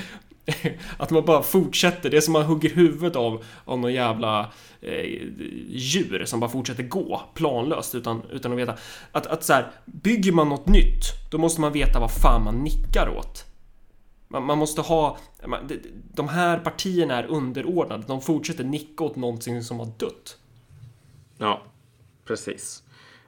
[0.97, 4.51] Att man bara fortsätter, det är som man hugger huvudet av, av någon jävla
[4.82, 5.22] eh,
[5.68, 8.78] djur som bara fortsätter gå planlöst utan, utan att veta.
[9.11, 12.64] Att, att så här, bygger man något nytt, då måste man veta vad fan man
[12.64, 13.45] nickar åt.
[14.28, 15.72] Man, man måste ha, man,
[16.14, 20.38] de här partierna är underordnade, de fortsätter nicka åt någonting som har dött.
[21.38, 21.64] Ja,
[22.26, 22.84] precis.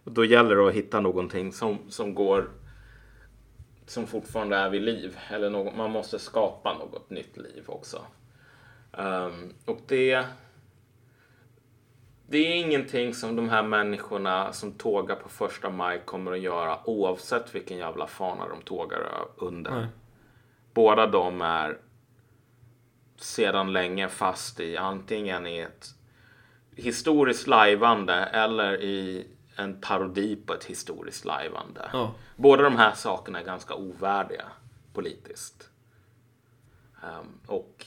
[0.06, 2.50] Då gäller det att hitta någonting som, som går
[3.86, 5.18] som fortfarande är vid liv.
[5.30, 8.02] Eller något, man måste skapa något nytt liv också.
[8.92, 10.26] Um, och det,
[12.28, 16.80] det är ingenting som de här människorna som tågar på första maj kommer att göra
[16.90, 19.02] oavsett vilken jävla fana de tågar
[19.36, 19.72] under.
[19.72, 19.88] Mm.
[20.74, 21.78] Båda de är
[23.18, 25.88] sedan länge fast i antingen i ett
[26.76, 31.90] historiskt lajvande eller i en parodi på ett historiskt lajvande.
[31.94, 32.14] Ja.
[32.36, 34.46] Båda de här sakerna är ganska ovärdiga
[34.94, 35.70] politiskt.
[37.04, 37.86] Um, och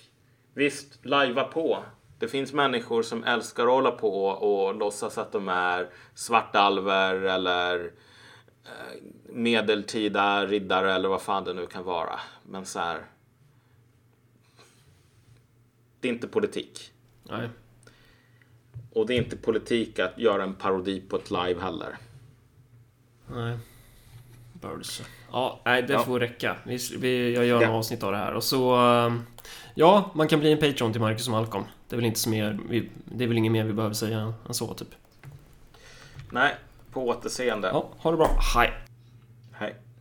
[0.54, 1.84] visst, lajva på.
[2.18, 7.92] Det finns människor som älskar att hålla på och låtsas att de är svartalver eller
[8.64, 12.20] eh, medeltida riddare eller vad fan det nu kan vara.
[12.42, 13.06] Men så här.
[16.00, 16.92] Det är inte politik.
[17.22, 17.48] Nej.
[18.92, 21.96] Och det är inte politik att göra en parodi på ett live heller.
[23.26, 23.58] Nej.
[24.52, 25.02] Birds.
[25.32, 26.02] Ja, nej, det Ja.
[26.04, 26.56] får räcka.
[26.66, 27.76] Vi, vi, jag gör en Ja.
[27.76, 28.34] avsnitt av det här.
[28.34, 28.74] Och så...
[28.76, 29.22] ehm,
[29.74, 31.64] Ja, man kan bli en Patreon till Marcus och Malcolm.
[31.88, 32.58] Det är väl inte så mer...
[32.68, 34.88] Vi, det är väl inget mer vi behöver säga än så, typ.
[36.30, 36.54] Nej,
[36.92, 37.68] på återseende.
[37.68, 38.30] Ja, ha det bra.
[38.56, 38.72] Hej!
[39.52, 39.74] Hej.